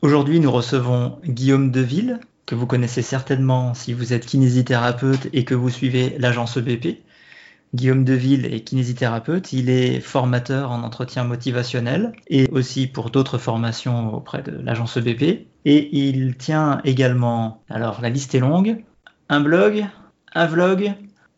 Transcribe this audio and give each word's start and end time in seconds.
Aujourd'hui, 0.00 0.38
nous 0.38 0.52
recevons 0.52 1.18
Guillaume 1.24 1.72
Deville, 1.72 2.20
que 2.46 2.54
vous 2.54 2.68
connaissez 2.68 3.02
certainement 3.02 3.74
si 3.74 3.92
vous 3.92 4.12
êtes 4.12 4.26
kinésithérapeute 4.26 5.28
et 5.32 5.44
que 5.44 5.56
vous 5.56 5.70
suivez 5.70 6.16
l'agence 6.20 6.56
EBP. 6.56 7.02
Guillaume 7.74 8.04
Deville 8.04 8.46
est 8.46 8.60
kinésithérapeute, 8.60 9.52
il 9.52 9.68
est 9.68 9.98
formateur 9.98 10.70
en 10.70 10.84
entretien 10.84 11.24
motivationnel 11.24 12.12
et 12.28 12.48
aussi 12.52 12.86
pour 12.86 13.10
d'autres 13.10 13.38
formations 13.38 14.14
auprès 14.14 14.40
de 14.40 14.52
l'agence 14.52 14.96
EBP. 14.96 15.48
Et 15.64 15.98
il 15.98 16.36
tient 16.36 16.80
également, 16.84 17.64
alors 17.68 18.00
la 18.00 18.08
liste 18.08 18.36
est 18.36 18.40
longue, 18.40 18.84
un 19.28 19.40
blog, 19.40 19.84
un 20.32 20.46
vlog, 20.46 20.94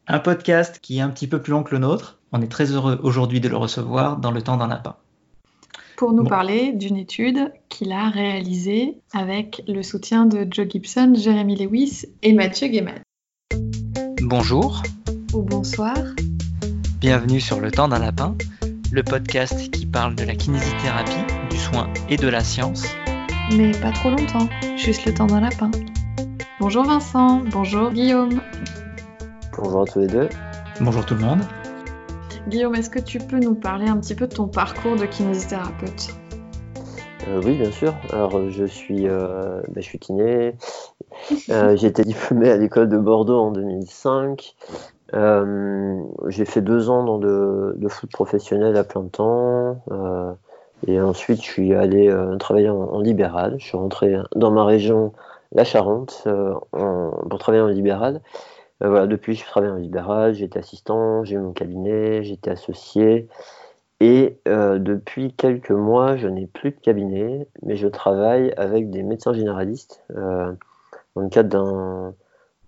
un 0.07 0.19
podcast 0.19 0.81
qui 0.83 0.99
est 0.99 1.01
un 1.01 1.09
petit 1.09 1.29
peu 1.29 1.41
plus 1.41 1.53
long 1.53 1.63
que 1.63 1.75
le 1.75 1.79
nôtre. 1.79 2.19
On 2.33 2.43
est 2.43 2.53
très 2.53 2.73
heureux 2.73 3.01
aujourd'hui 3.03 3.41
de 3.41 3.49
le 3.49 3.57
recevoir 3.57 4.19
dans 4.19 4.31
le 4.31 4.43
temps 4.43 4.59
d'un 4.59 4.69
lapin. 4.69 4.97
Pour 6.01 6.15
nous 6.15 6.25
parler 6.25 6.73
d'une 6.73 6.97
étude 6.97 7.53
qu'il 7.69 7.93
a 7.93 8.09
réalisée 8.09 8.97
avec 9.13 9.63
le 9.69 9.83
soutien 9.83 10.25
de 10.25 10.47
Joe 10.51 10.67
Gibson, 10.67 11.13
Jérémy 11.15 11.57
Lewis 11.57 12.07
et 12.23 12.33
Mathieu 12.33 12.69
Guémat. 12.69 13.03
Bonjour. 14.23 14.83
Ou 15.35 15.43
bonsoir. 15.43 15.99
Bienvenue 17.01 17.39
sur 17.39 17.61
Le 17.61 17.71
temps 17.71 17.87
d'un 17.87 17.99
lapin, 17.99 18.35
le 18.91 19.03
podcast 19.03 19.71
qui 19.71 19.85
parle 19.85 20.15
de 20.15 20.25
la 20.25 20.35
kinésithérapie, 20.35 21.35
du 21.51 21.59
soin 21.59 21.93
et 22.09 22.17
de 22.17 22.29
la 22.29 22.43
science. 22.43 22.87
Mais 23.55 23.73
pas 23.73 23.93
trop 23.93 24.09
longtemps, 24.09 24.49
juste 24.79 25.05
le 25.05 25.13
temps 25.13 25.27
d'un 25.27 25.41
lapin. 25.41 25.71
Bonjour 26.61 26.85
Vincent, 26.85 27.43
bonjour 27.53 27.91
Guillaume. 27.91 28.41
Bonjour 29.55 29.83
à 29.83 29.85
tous 29.85 29.99
les 29.99 30.07
deux. 30.07 30.31
Bonjour 30.81 31.05
tout 31.05 31.15
le 31.15 31.21
monde. 31.21 31.43
Guillaume, 32.51 32.75
est-ce 32.75 32.91
que 32.91 32.99
tu 32.99 33.19
peux 33.19 33.39
nous 33.39 33.55
parler 33.55 33.87
un 33.87 33.97
petit 33.99 34.17
peu 34.17 34.27
de 34.27 34.35
ton 34.35 34.49
parcours 34.49 34.97
de 34.97 35.07
kinésithérapeute? 35.07 36.09
Euh, 37.29 37.41
Oui, 37.45 37.57
bien 37.57 37.71
sûr. 37.71 37.95
Alors, 38.13 38.51
je 38.51 38.65
suis, 38.65 39.07
euh, 39.07 39.61
ben, 39.69 39.81
je 39.81 39.87
suis 39.87 40.01
kiné. 40.01 40.57
Euh, 41.49 41.77
j'ai 41.77 41.87
été 41.87 42.03
diplômé 42.03 42.51
à 42.51 42.57
l'école 42.57 42.89
de 42.89 42.99
Bordeaux 42.99 43.39
en 43.39 43.53
2005. 43.53 44.57
j'ai 46.27 46.45
fait 46.45 46.61
deux 46.61 46.91
ans 46.91 47.05
dans 47.05 47.19
le, 47.19 47.77
foot 47.89 48.11
professionnel 48.11 48.77
à 48.77 48.83
plein 48.83 49.05
temps. 49.05 49.81
et 50.89 51.01
ensuite, 51.01 51.45
je 51.45 51.49
suis 51.49 51.73
allé 51.73 52.13
travailler 52.41 52.69
en, 52.69 52.99
libéral. 52.99 53.55
Je 53.59 53.65
suis 53.65 53.77
rentré 53.77 54.17
dans 54.35 54.51
ma 54.51 54.65
région, 54.65 55.13
la 55.53 55.63
Charente, 55.63 56.27
pour 56.73 57.39
travailler 57.39 57.63
en 57.63 57.69
libéral. 57.69 58.21
Euh, 58.83 58.89
voilà, 58.89 59.07
depuis, 59.07 59.35
je 59.35 59.45
travaille 59.45 59.71
en 59.71 59.77
libéral, 59.77 60.35
j'étais 60.35 60.59
assistant, 60.59 61.25
j'ai 61.25 61.37
mon 61.37 61.53
cabinet, 61.53 62.23
j'étais 62.23 62.51
associé. 62.51 63.29
Et 64.01 64.39
euh, 64.49 64.79
depuis 64.79 65.35
quelques 65.35 65.71
mois, 65.71 66.17
je 66.17 66.27
n'ai 66.27 66.47
plus 66.47 66.71
de 66.71 66.77
cabinet, 66.77 67.47
mais 67.63 67.77
je 67.77 67.87
travaille 67.87 68.53
avec 68.57 68.91
des 68.91 69.03
médecins 69.03 69.35
généralistes 69.35 70.03
euh, 70.17 70.53
dans 71.15 71.23
le 71.23 71.29
cadre 71.29 72.15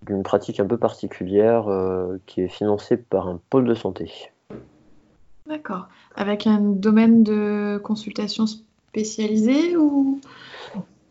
d'une 0.03 0.23
pratique 0.23 0.61
un 0.61 0.67
peu 0.67 0.77
particulière 0.77 1.67
qui 2.27 2.43
est 2.43 2.49
financée 2.49 2.97
par 2.97 3.29
un 3.29 3.41
pôle 3.51 3.67
de 3.67 3.75
santé. 3.75 4.11
D'accord. 5.47 5.89
Avec 6.17 6.47
un 6.47 6.61
domaine 6.61 7.23
de 7.23 7.81
consultation 7.83 8.47
spécialisé 8.47 9.77
ou? 9.77 10.21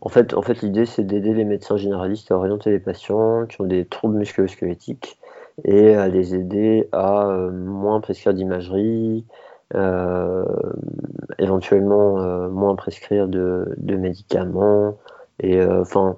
En 0.04 0.08
fait, 0.08 0.62
l'idée, 0.62 0.84
c'est 0.84 1.04
d'aider 1.04 1.32
les 1.32 1.44
médecins 1.44 1.76
généralistes 1.76 2.32
à 2.32 2.36
orienter 2.36 2.70
les 2.70 2.80
patients 2.80 3.46
qui 3.46 3.60
ont 3.60 3.66
des 3.66 3.86
troubles 3.86 4.18
musculo-squelettiques 4.18 5.16
et 5.64 5.94
à 5.94 6.08
les 6.08 6.34
aider 6.34 6.88
à 6.90 7.28
euh, 7.28 7.52
moins 7.52 8.00
prescrire 8.00 8.34
d'imagerie, 8.34 9.24
euh, 9.74 10.44
éventuellement 11.38 12.18
euh, 12.18 12.48
moins 12.48 12.74
prescrire 12.74 13.28
de, 13.28 13.76
médicaments. 13.78 14.98
Et 15.38 15.64
enfin, 15.64 16.16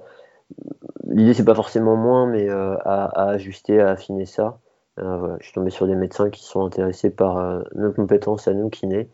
l'idée, 1.07 1.35
c'est 1.35 1.45
pas 1.45 1.55
forcément 1.55 1.95
moins, 1.95 2.25
mais 2.27 2.49
à, 2.49 3.29
ajuster, 3.29 3.81
à 3.81 3.89
affiner 3.91 4.25
ça. 4.25 4.59
je 4.97 5.37
suis 5.41 5.53
tombé 5.53 5.69
sur 5.69 5.87
des 5.87 5.95
médecins 5.95 6.29
qui 6.31 6.43
sont 6.43 6.65
intéressés 6.65 7.11
par 7.11 7.63
nos 7.75 7.91
compétences 7.91 8.47
à 8.47 8.53
nous, 8.53 8.69
kinés, 8.69 9.09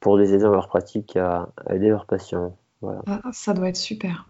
pour 0.00 0.16
les 0.18 0.34
aider 0.34 0.44
dans 0.44 0.52
leur 0.52 0.68
pratique 0.68 1.16
à 1.16 1.48
aider 1.70 1.88
leurs 1.88 2.06
patients. 2.06 2.54
Ah, 2.82 3.20
ça 3.32 3.52
doit 3.52 3.68
être 3.68 3.76
super. 3.76 4.26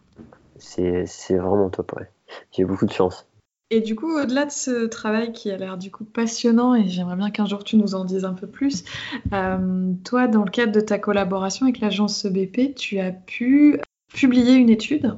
C'est 0.59 1.05
vraiment 1.31 1.71
top, 1.71 1.93
ouais. 1.97 2.11
J'ai 2.53 2.65
beaucoup 2.65 2.87
de 2.87 2.93
chance. 2.93 3.27
Et 3.73 3.81
du 3.81 3.95
coup, 3.95 4.13
au-delà 4.19 4.47
de 4.47 4.51
ce 4.51 4.87
travail 4.87 5.33
qui 5.33 5.51
a 5.51 5.57
l'air 5.57 5.79
du 5.79 5.93
coup 5.93 6.05
passionnant, 6.05 6.75
et 6.75 6.89
j'aimerais 6.89 7.15
bien 7.15 7.31
qu'un 7.31 7.47
jour 7.47 7.63
tu 7.63 7.77
nous 7.77 7.95
en 7.95 8.05
dises 8.05 8.25
un 8.25 8.35
peu 8.35 8.49
plus, 8.49 8.85
euh, 9.33 9.93
toi, 10.05 10.27
dans 10.27 10.45
le 10.45 10.51
cadre 10.51 10.73
de 10.73 10.81
ta 10.81 10.99
collaboration 10.99 11.67
avec 11.67 11.79
l'agence 11.79 12.25
EBP, 12.25 12.75
tu 12.75 12.99
as 12.99 13.13
pu 13.13 13.81
publier 14.13 14.55
une 14.55 14.71
étude? 14.71 15.17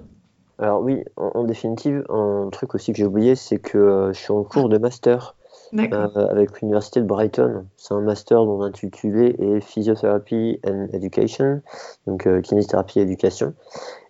Alors 0.59 0.83
oui, 0.83 1.03
en, 1.17 1.45
définitive, 1.45 2.05
un 2.11 2.51
truc 2.53 2.75
aussi 2.75 2.93
que 2.93 2.99
j'ai 2.99 3.07
oublié, 3.07 3.37
c'est 3.37 3.59
que 3.59 3.79
euh, 3.79 4.13
je 4.13 4.19
suis 4.19 4.33
en 4.33 4.45
cours 4.45 4.69
de 4.69 4.77
master 4.77 5.35
euh, 5.75 6.29
avec 6.29 6.61
l'université 6.61 7.01
de 7.01 7.07
Brighton. 7.07 7.67
C'est 7.77 7.95
un 7.95 8.01
master 8.01 8.45
dont 8.45 8.61
l'intitulé 8.61 9.37
est 9.39 9.61
Physiotherapy 9.61 10.61
and 10.67 10.89
Education, 10.93 11.63
donc 12.07 12.27
euh, 12.27 12.41
kinésithérapie 12.41 12.99
et 12.99 13.03
éducation. 13.03 13.55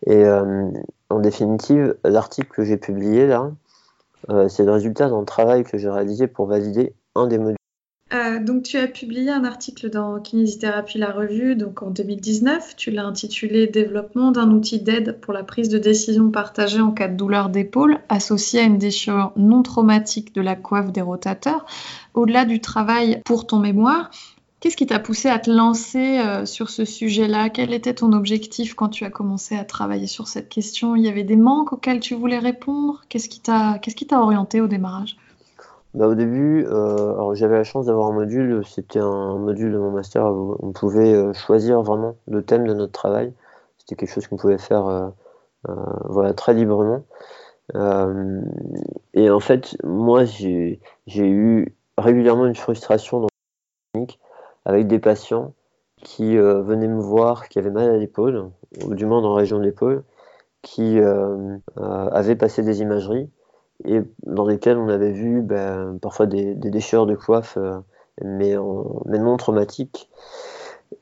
Et 0.07 0.25
euh, 0.25 0.71
en 1.09 1.19
définitive, 1.21 1.97
l'article 2.05 2.51
que 2.51 2.65
j'ai 2.65 2.77
publié 2.77 3.27
là, 3.27 3.51
c'est 4.49 4.65
le 4.65 4.71
résultat 4.71 5.09
d'un 5.09 5.25
travail 5.25 5.65
que 5.65 5.79
j'ai 5.79 5.91
réalisé 5.91 6.29
pour 6.29 6.47
valider 6.47 6.95
un 7.17 7.27
des 7.27 7.39
modules 7.39 7.57
euh, 8.15 8.39
donc, 8.41 8.65
tu 8.65 8.77
as 8.77 8.89
publié 8.89 9.31
un 9.31 9.45
article 9.45 9.89
dans 9.89 10.21
Kinésithérapie 10.21 10.99
La 10.99 11.11
Revue, 11.13 11.57
donc 11.57 11.83
en 11.83 11.91
2019. 11.91 12.77
Tu 12.77 12.91
l'as 12.91 13.07
intitulé 13.07 13.67
Développement 13.67 14.33
d'un 14.33 14.51
outil 14.51 14.81
d'aide 14.81 15.19
pour 15.21 15.33
la 15.33 15.43
prise 15.43 15.71
de 15.71 15.79
décision 15.79 16.31
partagée 16.31 16.81
en 16.81 16.91
cas 16.91 17.09
de 17.09 17.17
douleur 17.17 17.49
d'épaule 17.49 18.01
associée 18.11 18.61
à 18.61 18.65
une 18.65 18.77
déchirure 18.77 19.33
non 19.37 19.63
traumatique 19.63 20.35
de 20.35 20.43
la 20.43 20.57
coiffe 20.57 20.93
des 20.93 21.01
rotateurs. 21.01 21.65
Au-delà 22.13 22.45
du 22.45 22.61
travail 22.61 23.23
pour 23.25 23.47
ton 23.47 23.61
mémoire, 23.61 24.11
qu'est-ce 24.61 24.77
qui 24.77 24.87
t'a 24.87 24.99
poussé 24.99 25.31
à 25.31 25.39
te 25.39 25.51
lancer 25.51 26.19
euh, 26.19 26.45
sur 26.45 26.69
ce 26.69 26.85
sujet-là? 26.85 27.49
Quel 27.49 27.73
était 27.73 27.95
ton 27.95 28.13
objectif 28.13 28.75
quand 28.75 28.91
tu 28.91 29.05
as 29.07 29.11
commencé 29.11 29.57
à 29.57 29.65
travailler 29.65 30.07
sur 30.07 30.29
cette 30.29 30.51
question? 30.51 30.97
Il 30.97 31.03
y 31.03 31.09
avait 31.09 31.25
des 31.25 31.37
manques 31.37 31.73
auxquels 31.73 32.01
tu 32.01 32.15
voulais 32.15 32.39
répondre? 32.39 33.05
Qu'est-ce 33.09 33.31
qui 33.31 33.41
t'a 33.41 34.21
orienté 34.21 34.61
au 34.61 34.67
démarrage? 34.67 35.17
Bah, 35.95 36.07
au 36.09 36.15
début, 36.15 36.65
euh, 36.67 37.35
j'avais 37.35 37.57
la 37.57 37.65
chance 37.65 37.87
d'avoir 37.87 38.09
un 38.09 38.13
module, 38.13 38.65
c'était 38.67 38.99
un 38.99 39.37
module 39.37 39.73
de 39.73 39.79
mon 39.79 39.91
master 39.91 40.25
où 40.27 40.57
on 40.61 40.73
pouvait 40.73 41.13
euh, 41.13 41.35
choisir 41.35 41.83
vraiment 41.83 42.17
le 42.27 42.43
thème 42.43 42.67
de 42.67 42.73
notre 42.73 42.93
travail. 42.93 43.33
C'était 43.79 43.97
quelque 43.97 44.15
chose 44.15 44.27
qu'on 44.27 44.37
pouvait 44.37 44.59
faire 44.59 44.87
euh, 44.87 45.75
voilà, 46.07 46.33
très 46.33 46.55
librement. 46.55 47.05
et 49.15 49.31
en 49.31 49.41
fait, 49.41 49.77
moi, 49.85 50.25
j'ai 50.25 50.81
eu 51.09 51.75
régulièrement 51.99 52.47
une 52.47 52.57
frustration 52.57 53.21
dans 53.21 53.29
clinique 53.93 54.19
avec 54.65 54.87
des 54.87 54.99
patients 54.99 55.55
qui 56.03 56.37
venaient 56.37 56.89
me 56.89 57.01
voir, 57.01 57.49
qui 57.49 57.59
avaient 57.59 57.71
mal 57.71 57.91
à 57.91 57.97
l'épaule, 57.99 58.51
ou 58.85 58.95
du 58.95 59.07
moins 59.07 59.23
dans 59.23 59.31
la 59.35 59.41
région 59.41 59.59
de 59.59 59.65
l'épaule, 59.65 60.05
qui 60.63 60.99
avaient 61.77 62.37
passé 62.37 62.63
des 62.63 62.81
imageries 62.81 63.31
et 63.85 64.01
dans 64.25 64.47
lesquels 64.47 64.79
on 64.79 64.89
avait 64.89 65.13
vu 65.13 65.43
ben, 65.43 65.99
parfois 66.01 66.27
des, 66.27 66.55
déchirures 66.55 67.07
de 67.07 67.15
coiffe, 67.15 67.57
euh, 67.57 67.79
mais, 68.23 68.55
mais, 69.07 69.19
non 69.19 69.37
traumatiques, 69.37 70.09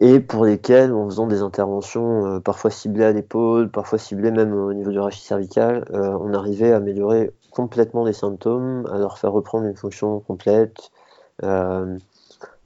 et 0.01 0.21
pour 0.21 0.45
lesquels, 0.45 0.93
en 0.95 1.07
faisant 1.07 1.27
des 1.27 1.43
interventions 1.43 2.27
euh, 2.27 2.41
parfois 2.41 2.71
ciblées 2.71 3.05
à 3.05 3.13
l'épaule, 3.13 3.71
parfois 3.71 3.99
ciblées 3.99 4.31
même 4.31 4.55
au 4.55 4.73
niveau 4.73 4.91
du 4.91 4.99
rachis 4.99 5.23
cervical, 5.23 5.85
euh, 5.93 6.17
on 6.21 6.33
arrivait 6.33 6.73
à 6.73 6.77
améliorer 6.77 7.33
complètement 7.51 8.05
les 8.05 8.13
symptômes, 8.13 8.87
à 8.93 8.99
leur 8.99 9.19
faire 9.19 9.33
reprendre 9.33 9.67
une 9.67 9.77
fonction 9.77 10.21
complète, 10.21 10.91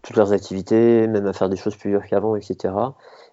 toutes 0.02 0.16
leurs 0.16 0.32
activités, 0.32 1.06
même 1.06 1.26
à 1.26 1.32
faire 1.32 1.48
des 1.48 1.56
choses 1.56 1.76
plus 1.76 1.90
dures 1.90 2.06
qu'avant, 2.06 2.36
etc. 2.36 2.74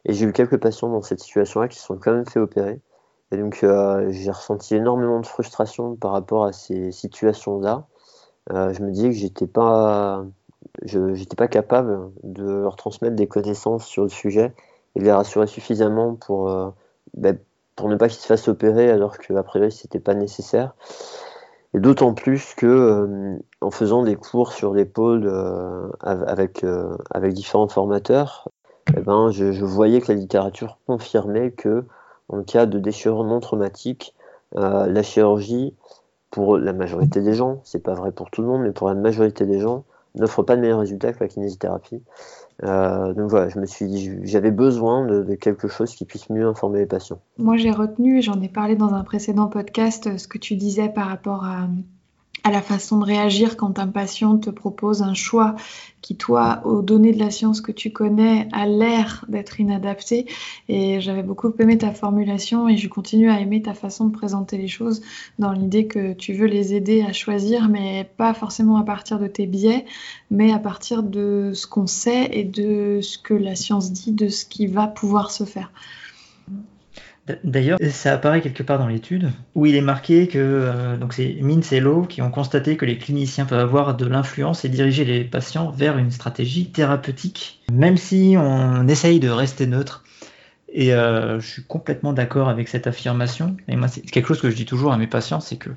Et 0.05 0.13
j'ai 0.13 0.25
eu 0.25 0.31
quelques 0.31 0.57
patients 0.57 0.89
dans 0.89 1.01
cette 1.01 1.19
situation-là 1.19 1.67
qui 1.67 1.77
se 1.77 1.85
sont 1.85 1.97
quand 1.97 2.13
même 2.13 2.25
fait 2.25 2.39
opérer. 2.39 2.79
Et 3.31 3.37
donc, 3.37 3.63
euh, 3.63 4.11
j'ai 4.11 4.31
ressenti 4.31 4.75
énormément 4.75 5.19
de 5.19 5.25
frustration 5.25 5.95
par 5.95 6.11
rapport 6.11 6.45
à 6.45 6.51
ces 6.51 6.91
situations-là. 6.91 7.85
Euh, 8.51 8.73
je 8.73 8.81
me 8.83 8.91
disais 8.91 9.09
que 9.09 9.15
j'étais 9.15 9.47
pas, 9.47 10.25
j'étais 10.83 11.35
pas 11.35 11.47
capable 11.47 12.11
de 12.23 12.43
leur 12.43 12.75
transmettre 12.75 13.15
des 13.15 13.27
connaissances 13.27 13.85
sur 13.85 14.03
le 14.03 14.09
sujet 14.09 14.53
et 14.95 14.99
de 14.99 15.05
les 15.05 15.11
rassurer 15.11 15.47
suffisamment 15.47 16.15
pour, 16.15 16.49
euh, 16.49 16.69
ben, 17.15 17.37
pour 17.75 17.87
ne 17.87 17.95
pas 17.95 18.09
qu'ils 18.09 18.19
se 18.19 18.27
fassent 18.27 18.49
opérer 18.49 18.89
alors 18.89 19.17
qu'à 19.17 19.43
priori 19.43 19.71
c'était 19.71 19.99
pas 19.99 20.13
nécessaire. 20.13 20.75
Et 21.73 21.79
d'autant 21.79 22.13
plus 22.13 22.53
que 22.55 23.39
en 23.61 23.71
faisant 23.71 24.03
des 24.03 24.17
cours 24.17 24.51
sur 24.51 24.73
l'épaule 24.73 25.31
avec, 26.01 26.65
avec 27.11 27.33
différents 27.33 27.69
formateurs, 27.69 28.49
eh 28.97 28.99
ben, 28.99 29.31
je, 29.31 29.63
voyais 29.63 30.01
que 30.01 30.11
la 30.11 30.17
littérature 30.17 30.79
confirmait 30.85 31.51
que 31.51 31.85
en 32.31 32.43
cas 32.43 32.65
de 32.65 32.79
déchirure 32.79 33.23
non 33.23 33.39
traumatique, 33.39 34.15
euh, 34.57 34.87
la 34.87 35.03
chirurgie, 35.03 35.73
pour 36.29 36.57
la 36.57 36.73
majorité 36.73 37.21
des 37.21 37.33
gens, 37.33 37.59
c'est 37.63 37.83
pas 37.83 37.93
vrai 37.93 38.11
pour 38.11 38.31
tout 38.31 38.41
le 38.41 38.47
monde, 38.47 38.61
mais 38.61 38.71
pour 38.71 38.87
la 38.87 38.95
majorité 38.95 39.45
des 39.45 39.59
gens, 39.59 39.83
n'offre 40.15 40.43
pas 40.43 40.55
de 40.55 40.61
meilleurs 40.61 40.79
résultats 40.79 41.13
que 41.13 41.19
la 41.19 41.27
kinésithérapie. 41.27 42.01
Euh, 42.63 43.13
donc 43.13 43.29
voilà, 43.29 43.49
je 43.49 43.59
me 43.59 43.65
suis 43.65 43.85
dit, 43.87 44.11
j'avais 44.23 44.51
besoin 44.51 45.05
de, 45.05 45.35
quelque 45.35 45.67
chose 45.67 45.93
qui 45.93 46.05
puisse 46.05 46.29
mieux 46.29 46.47
informer 46.47 46.79
les 46.79 46.85
patients. 46.85 47.19
Moi, 47.37 47.57
j'ai 47.57 47.71
retenu, 47.71 48.19
et 48.19 48.21
j'en 48.21 48.41
ai 48.41 48.49
parlé 48.49 48.75
dans 48.75 48.93
un 48.93 49.03
précédent 49.03 49.47
podcast, 49.47 50.17
ce 50.17 50.27
que 50.27 50.37
tu 50.37 50.55
disais 50.55 50.89
par 50.89 51.07
rapport 51.07 51.43
à, 51.43 51.67
à 52.43 52.51
la 52.51 52.61
façon 52.61 52.97
de 52.99 53.05
réagir 53.05 53.55
quand 53.57 53.79
un 53.79 53.87
patient 53.87 54.37
te 54.37 54.49
propose 54.49 55.01
un 55.01 55.13
choix 55.13 55.55
qui, 56.01 56.15
toi, 56.15 56.61
aux 56.65 56.81
données 56.81 57.13
de 57.13 57.19
la 57.19 57.29
science 57.29 57.61
que 57.61 57.71
tu 57.71 57.91
connais, 57.91 58.47
a 58.51 58.65
l'air 58.65 59.25
d'être 59.27 59.59
inadapté. 59.59 60.25
Et 60.67 60.99
j'avais 60.99 61.21
beaucoup 61.21 61.53
aimé 61.59 61.77
ta 61.77 61.91
formulation 61.91 62.67
et 62.67 62.77
je 62.77 62.87
continue 62.87 63.29
à 63.29 63.39
aimer 63.39 63.61
ta 63.61 63.75
façon 63.75 64.05
de 64.05 64.11
présenter 64.11 64.57
les 64.57 64.67
choses 64.67 65.01
dans 65.37 65.51
l'idée 65.51 65.85
que 65.85 66.13
tu 66.13 66.33
veux 66.33 66.47
les 66.47 66.73
aider 66.73 67.03
à 67.03 67.13
choisir, 67.13 67.69
mais 67.69 68.09
pas 68.17 68.33
forcément 68.33 68.77
à 68.77 68.83
partir 68.83 69.19
de 69.19 69.27
tes 69.27 69.45
biais, 69.45 69.85
mais 70.31 70.51
à 70.51 70.59
partir 70.59 71.03
de 71.03 71.51
ce 71.53 71.67
qu'on 71.67 71.87
sait 71.87 72.29
et 72.31 72.43
de 72.43 72.99
ce 73.01 73.17
que 73.19 73.35
la 73.35 73.55
science 73.55 73.91
dit, 73.91 74.11
de 74.11 74.29
ce 74.29 74.45
qui 74.45 74.65
va 74.65 74.87
pouvoir 74.87 75.29
se 75.29 75.43
faire. 75.43 75.71
D'ailleurs, 77.43 77.77
ça 77.89 78.13
apparaît 78.13 78.41
quelque 78.41 78.63
part 78.63 78.79
dans 78.79 78.87
l'étude 78.87 79.31
où 79.55 79.65
il 79.65 79.75
est 79.75 79.81
marqué 79.81 80.27
que 80.27 80.37
euh, 80.39 80.97
donc 80.97 81.13
c'est 81.13 81.37
Mintz 81.41 81.71
et 81.71 81.79
Lowe 81.79 82.05
qui 82.07 82.21
ont 82.21 82.31
constaté 82.31 82.77
que 82.77 82.85
les 82.85 82.97
cliniciens 82.97 83.45
peuvent 83.45 83.59
avoir 83.59 83.95
de 83.95 84.05
l'influence 84.05 84.65
et 84.65 84.69
diriger 84.69 85.05
les 85.05 85.23
patients 85.23 85.71
vers 85.71 85.97
une 85.97 86.11
stratégie 86.11 86.71
thérapeutique, 86.71 87.61
même 87.71 87.97
si 87.97 88.35
on 88.37 88.87
essaye 88.87 89.19
de 89.19 89.29
rester 89.29 89.67
neutre. 89.67 90.03
Et 90.73 90.93
euh, 90.93 91.39
je 91.39 91.47
suis 91.47 91.63
complètement 91.63 92.13
d'accord 92.13 92.47
avec 92.47 92.69
cette 92.69 92.87
affirmation. 92.87 93.57
Et 93.67 93.75
moi, 93.75 93.87
c'est 93.87 94.01
quelque 94.01 94.27
chose 94.27 94.41
que 94.41 94.49
je 94.49 94.55
dis 94.55 94.65
toujours 94.65 94.93
à 94.93 94.97
mes 94.97 95.07
patients, 95.07 95.41
c'est 95.41 95.57
que 95.57 95.69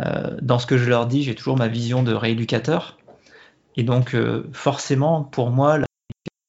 euh, 0.00 0.36
dans 0.42 0.60
ce 0.60 0.66
que 0.66 0.78
je 0.78 0.88
leur 0.88 1.06
dis, 1.06 1.24
j'ai 1.24 1.34
toujours 1.34 1.56
ma 1.56 1.66
vision 1.66 2.04
de 2.04 2.12
rééducateur. 2.12 2.98
Et 3.76 3.82
donc, 3.82 4.16
forcément, 4.52 5.22
pour 5.22 5.50
moi, 5.50 5.78
la 5.78 5.86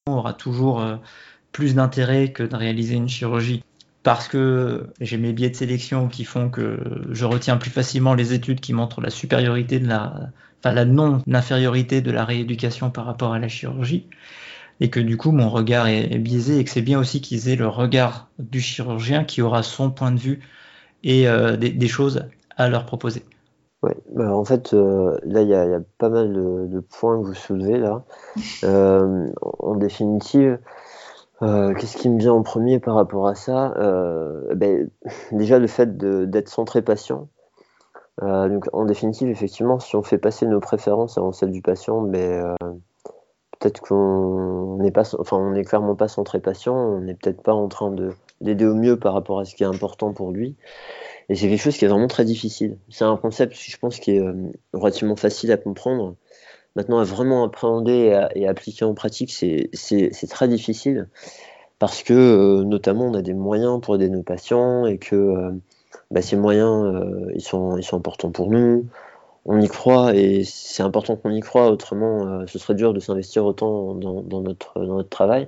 aura 0.08 0.34
toujours 0.34 0.84
plus 1.52 1.76
d'intérêt 1.76 2.32
que 2.32 2.42
de 2.42 2.56
réaliser 2.56 2.96
une 2.96 3.08
chirurgie 3.08 3.64
parce 4.04 4.28
que 4.28 4.88
j'ai 5.02 5.18
mes 5.18 5.34
biais 5.34 5.50
de 5.50 5.56
sélection 5.56 6.08
qui 6.08 6.24
font 6.24 6.50
que 6.50 6.80
je 7.12 7.26
retiens 7.26 7.58
plus 7.58 7.70
facilement 7.70 8.14
les 8.14 8.34
études 8.34 8.60
qui 8.60 8.74
montrent 8.74 9.02
la 9.02 9.10
supériorité 9.10 9.80
de 9.80 9.88
la, 9.88 10.30
enfin 10.60 10.74
la 10.74 10.86
non-infériorité 10.86 12.02
de 12.02 12.12
la 12.12 12.26
rééducation 12.26 12.92
par 12.92 13.06
rapport 13.06 13.34
à 13.34 13.40
la 13.40 13.48
chirurgie, 13.48 14.08
et 14.80 14.90
que 14.90 15.00
du 15.00 15.18
coup 15.18 15.32
mon 15.32 15.50
regard 15.50 15.88
est, 15.88 16.18
biaisé 16.18 16.60
et 16.60 16.64
que 16.64 16.70
c'est 16.70 16.82
bien 16.82 17.00
aussi 17.00 17.22
qu'ils 17.22 17.50
aient 17.50 17.58
le 17.58 17.68
regard 17.68 18.30
du 18.40 18.62
chirurgien 18.62 19.26
qui 19.26 19.42
aura 19.42 19.64
son 19.64 19.92
point 19.92 20.12
de 20.12 20.20
vue 20.20 20.40
et 21.04 21.28
euh, 21.28 21.58
des, 21.58 21.88
choses 21.88 22.26
à 22.58 22.70
leur 22.70 22.86
proposer. 22.86 23.24
Ouais, 23.84 23.96
bah, 24.14 24.36
en 24.36 24.44
fait, 24.44 24.74
euh, 24.74 25.18
là, 25.24 25.42
il 25.42 25.48
y, 25.48 25.54
a 25.54 25.80
pas 25.98 26.10
mal 26.10 26.34
de, 26.34 26.80
points 26.82 27.22
que 27.22 27.28
vous 27.28 27.34
soulevez 27.34 27.78
là. 27.78 28.04
Euh, 28.66 29.28
en 29.42 29.76
définitive, 29.76 30.60
euh, 31.42 31.74
qu'est-ce 31.74 31.98
qui 31.98 32.10
me 32.10 32.20
vient 32.20 32.34
en 32.34 32.44
premier 32.44 32.80
par 32.80 32.96
rapport 32.96 33.28
à 33.28 33.36
ça? 33.36 33.74
Euh, 33.78 34.54
ben, 34.56 34.90
Déjà 35.32 35.60
le 35.60 35.68
fait 35.68 35.98
d'être 35.98 36.50
centré 36.50 36.82
patient. 36.82 37.30
Euh, 38.22 38.50
donc, 38.50 38.66
en 38.74 38.86
définitive, 38.86 39.30
effectivement, 39.30 39.80
si 39.80 39.96
on 39.96 40.04
fait 40.04 40.18
passer 40.18 40.46
nos 40.46 40.60
préférences 40.60 41.18
avant 41.18 41.32
celles 41.32 41.52
du 41.52 41.62
patient, 41.62 42.02
ben, 42.02 42.56
peut-être 43.60 43.82
qu'on 43.82 44.78
n'est 44.82 44.92
pas, 44.92 45.04
enfin, 45.18 45.38
on 45.38 45.62
clairement 45.64 45.96
pas 45.96 46.10
centré 46.10 46.40
patient, 46.40 46.76
on 46.76 47.02
n'est 47.02 47.14
peut-être 47.14 47.42
pas 47.42 47.54
en 47.54 47.68
train 47.70 47.92
de 47.92 48.12
l'aider 48.42 48.66
au 48.66 48.76
mieux 48.76 49.00
par 49.00 49.14
rapport 49.14 49.40
à 49.40 49.46
ce 49.46 49.56
qui 49.56 49.64
est 49.64 49.68
important 49.68 50.14
pour 50.14 50.32
lui. 50.32 50.56
Et 51.30 51.36
c'est 51.36 51.48
quelque 51.48 51.62
chose 51.62 51.78
qui 51.78 51.86
est 51.86 51.88
vraiment 51.88 52.08
très 52.08 52.26
difficile. 52.26 52.78
C'est 52.90 53.06
un 53.06 53.16
concept, 53.16 53.54
je 53.56 53.78
pense, 53.78 54.00
qui 54.00 54.12
est 54.12 54.24
relativement 54.74 55.16
facile 55.16 55.52
à 55.52 55.58
comprendre. 55.58 56.16
Maintenant, 56.76 57.04
vraiment 57.04 57.44
appréhender 57.44 58.28
et, 58.36 58.48
appliquer 58.48 58.86
en 58.86 58.94
pratique, 58.94 59.32
c'est 59.32 60.30
très 60.30 60.48
difficile 60.48 61.08
parce 61.80 62.04
que, 62.04 62.14
euh, 62.14 62.64
notamment, 62.64 63.06
on 63.06 63.14
a 63.14 63.22
des 63.22 63.34
moyens 63.34 63.80
pour 63.82 63.96
aider 63.96 64.10
nos 64.10 64.22
patients 64.22 64.86
et 64.86 64.98
que 64.98 65.16
euh, 65.16 65.52
bah, 66.12 66.22
ces 66.22 66.36
moyens, 66.36 66.86
euh, 66.86 67.32
ils, 67.34 67.42
sont, 67.42 67.80
importants 67.94 68.32
pour 68.32 68.52
nous. 68.52 68.86
On 69.46 69.60
y 69.62 69.68
croit 69.70 70.14
et 70.16 70.44
c'est 70.44 70.84
important 70.84 71.16
qu'on 71.16 71.32
y 71.32 71.40
croit, 71.40 71.72
autrement, 71.72 72.46
ce 72.46 72.60
serait 72.60 72.76
dur 72.76 72.94
de 72.94 73.00
s'investir 73.00 73.46
autant 73.46 73.96
dans, 73.96 74.42
notre, 74.42 75.04
travail. 75.10 75.48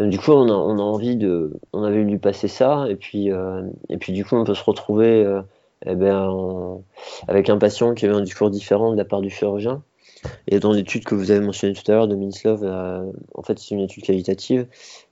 du 0.00 0.18
coup, 0.18 0.32
on 0.32 0.48
a, 0.48 0.52
on 0.52 0.78
a, 0.78 0.82
envie 0.82 1.16
de, 1.16 1.58
on 1.72 1.84
avait 1.84 2.04
dû 2.04 2.18
passer 2.18 2.48
ça, 2.48 2.86
et 2.88 2.96
puis, 2.96 3.30
et 3.88 3.96
puis 3.98 4.12
du 4.12 4.24
coup, 4.24 4.36
on 4.36 4.44
peut 4.44 4.54
se 4.54 4.64
retrouver 4.64 5.24
eh 5.86 5.94
ben, 5.94 6.82
avec 7.28 7.48
un 7.48 7.56
patient 7.56 7.94
qui 7.94 8.04
avait 8.04 8.16
un 8.16 8.22
discours 8.22 8.50
différent 8.50 8.92
de 8.92 8.96
la 8.96 9.04
part 9.04 9.20
du 9.20 9.30
chirurgien. 9.30 9.82
Et 10.46 10.60
dans 10.60 10.72
l'étude 10.72 11.04
que 11.04 11.14
vous 11.14 11.30
avez 11.30 11.40
mentionnée 11.40 11.74
tout 11.74 11.90
à 11.90 11.94
l'heure 11.94 12.08
de 12.08 12.14
Minslov, 12.14 12.62
euh, 12.62 13.04
en 13.34 13.42
fait, 13.42 13.58
c'est 13.58 13.74
une 13.74 13.80
étude 13.80 14.04
qualitative 14.04 14.66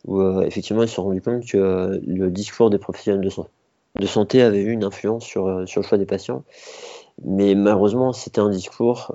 où 0.06 0.20
euh, 0.20 0.42
effectivement 0.42 0.82
ils 0.82 0.88
se 0.88 0.96
sont 0.96 1.04
rendus 1.04 1.22
compte 1.22 1.46
que 1.46 1.58
euh, 1.58 2.00
le 2.06 2.30
discours 2.30 2.70
des 2.70 2.78
professionnels 2.78 3.26
de, 3.26 4.06
santé 4.06 4.42
avait 4.42 4.60
eu 4.60 4.72
une 4.72 4.84
influence 4.84 5.24
sur, 5.24 5.66
sur 5.66 5.80
le 5.80 5.86
choix 5.86 5.98
des 5.98 6.06
patients. 6.06 6.44
Mais 7.24 7.54
malheureusement, 7.54 8.12
c'était 8.12 8.40
un 8.40 8.48
discours 8.48 9.14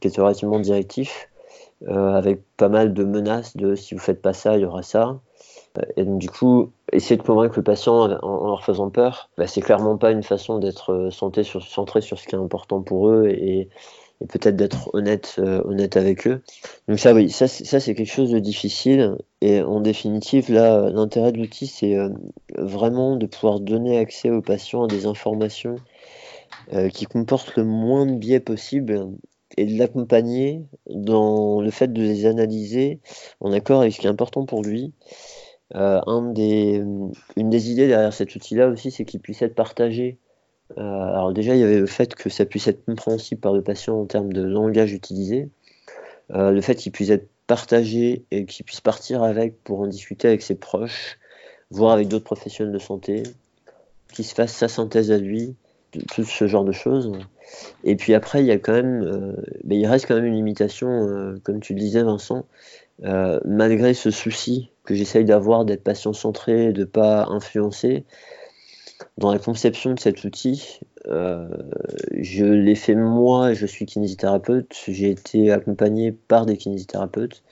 qui 0.00 0.08
était 0.08 0.20
relativement 0.20 0.58
directif, 0.58 1.28
avec 1.86 2.40
pas 2.56 2.70
mal 2.70 2.94
de 2.94 3.04
menaces 3.04 3.56
de 3.56 3.74
si 3.74 3.94
vous 3.94 4.00
faites 4.00 4.22
pas 4.22 4.32
ça, 4.32 4.56
il 4.56 4.62
y 4.62 4.64
aura 4.64 4.82
ça. 4.82 5.20
Et 5.96 6.04
donc, 6.04 6.18
du 6.18 6.30
coup, 6.30 6.72
essayer 6.92 7.18
de 7.18 7.22
convaincre 7.22 7.56
le 7.56 7.62
patient 7.62 7.94
en, 8.22 8.48
leur 8.48 8.64
faisant 8.64 8.88
peur, 8.88 9.28
bah, 9.36 9.46
c'est 9.46 9.60
clairement 9.60 9.98
pas 9.98 10.12
une 10.12 10.22
façon 10.22 10.58
d'être 10.58 11.10
centré 11.12 11.44
sur, 11.44 11.62
centré 11.62 12.00
sur 12.00 12.18
ce 12.18 12.26
qui 12.26 12.34
est 12.34 12.38
important 12.38 12.80
pour 12.80 13.10
eux 13.10 13.28
et, 13.28 13.68
et 14.20 14.26
peut-être 14.26 14.56
d'être 14.56 14.94
honnête, 14.94 15.36
euh, 15.38 15.62
honnête 15.64 15.96
avec 15.96 16.26
eux. 16.26 16.42
Donc 16.88 16.98
ça, 16.98 17.14
oui, 17.14 17.30
ça, 17.30 17.48
c'est 17.48 17.94
quelque 17.94 18.12
chose 18.12 18.30
de 18.30 18.38
difficile. 18.38 19.16
Et 19.40 19.62
en 19.62 19.80
définitive, 19.80 20.52
là, 20.52 20.90
l'intérêt 20.90 21.32
de 21.32 21.38
l'outil, 21.38 21.66
c'est 21.66 21.96
euh, 21.96 22.10
vraiment 22.56 23.16
de 23.16 23.26
pouvoir 23.26 23.60
donner 23.60 23.98
accès 23.98 24.30
aux 24.30 24.42
patients 24.42 24.84
à 24.84 24.88
des 24.88 25.06
informations 25.06 25.76
euh, 26.74 26.88
qui 26.88 27.06
comportent 27.06 27.56
le 27.56 27.64
moins 27.64 28.06
de 28.06 28.16
biais 28.16 28.40
possible 28.40 29.08
et 29.56 29.64
de 29.64 29.78
l'accompagner 29.78 30.62
dans 30.88 31.60
le 31.60 31.70
fait 31.70 31.92
de 31.92 32.02
les 32.02 32.26
analyser 32.26 33.00
en 33.40 33.52
accord 33.52 33.80
avec 33.80 33.94
ce 33.94 34.00
qui 34.00 34.06
est 34.06 34.10
important 34.10 34.44
pour 34.44 34.62
lui. 34.62 34.92
un 35.72 36.32
des, 36.32 36.82
une 37.36 37.50
des 37.50 37.70
idées 37.70 37.88
derrière 37.88 38.12
cet 38.12 38.34
outil-là 38.36 38.68
aussi, 38.68 38.90
c'est 38.90 39.04
qu'il 39.04 39.20
puisse 39.20 39.42
être 39.42 39.54
partagé 39.54 40.18
euh, 40.78 40.82
alors 40.82 41.32
déjà, 41.32 41.54
il 41.54 41.60
y 41.60 41.64
avait 41.64 41.78
le 41.78 41.86
fait 41.86 42.14
que 42.14 42.28
ça 42.28 42.44
puisse 42.44 42.68
être 42.68 42.84
compréhensible 42.84 43.40
par 43.40 43.52
le 43.52 43.62
patient 43.62 44.00
en 44.00 44.06
termes 44.06 44.32
de 44.32 44.42
langage 44.42 44.92
utilisé, 44.92 45.48
euh, 46.32 46.50
le 46.50 46.60
fait 46.60 46.76
qu'il 46.76 46.92
puisse 46.92 47.10
être 47.10 47.28
partagé 47.46 48.24
et 48.30 48.44
qu'il 48.44 48.64
puisse 48.64 48.80
partir 48.80 49.22
avec 49.22 49.62
pour 49.64 49.80
en 49.80 49.86
discuter 49.86 50.28
avec 50.28 50.42
ses 50.42 50.54
proches, 50.54 51.18
voire 51.70 51.92
avec 51.92 52.08
d'autres 52.08 52.24
professionnels 52.24 52.72
de 52.72 52.78
santé, 52.78 53.22
qu'il 54.12 54.24
se 54.24 54.34
fasse 54.34 54.52
sa 54.52 54.68
synthèse 54.68 55.10
à 55.10 55.18
lui, 55.18 55.56
tout 56.12 56.22
ce 56.22 56.46
genre 56.46 56.64
de 56.64 56.72
choses. 56.72 57.12
Et 57.82 57.96
puis 57.96 58.14
après, 58.14 58.40
il 58.40 58.46
y 58.46 58.52
a 58.52 58.58
quand 58.58 58.72
même, 58.72 59.02
euh, 59.02 59.32
ben, 59.64 59.76
il 59.76 59.86
reste 59.86 60.06
quand 60.06 60.14
même 60.14 60.26
une 60.26 60.36
limitation, 60.36 61.34
comme 61.42 61.60
tu 61.60 61.74
le 61.74 61.80
disais, 61.80 62.04
Vincent, 62.04 62.46
malgré 63.44 63.94
ce 63.94 64.10
souci 64.10 64.70
que 64.84 64.94
j'essaye 64.94 65.24
d'avoir 65.24 65.64
d'être 65.64 65.82
patient 65.82 66.12
centré, 66.12 66.72
de 66.72 66.84
pas 66.84 67.26
influencer 67.26 68.04
dans 69.20 69.30
la 69.30 69.38
conception 69.38 69.92
de 69.92 70.00
cet 70.00 70.24
outil, 70.24 70.80
euh, 71.06 71.46
je 72.16 72.46
l'ai 72.46 72.74
fait 72.74 72.94
moi, 72.94 73.52
je 73.52 73.66
suis 73.66 73.84
kinésithérapeute, 73.84 74.74
j'ai 74.88 75.10
été 75.10 75.52
accompagné 75.52 76.10
par 76.10 76.46
des 76.46 76.56
kinésithérapeutes, 76.56 77.44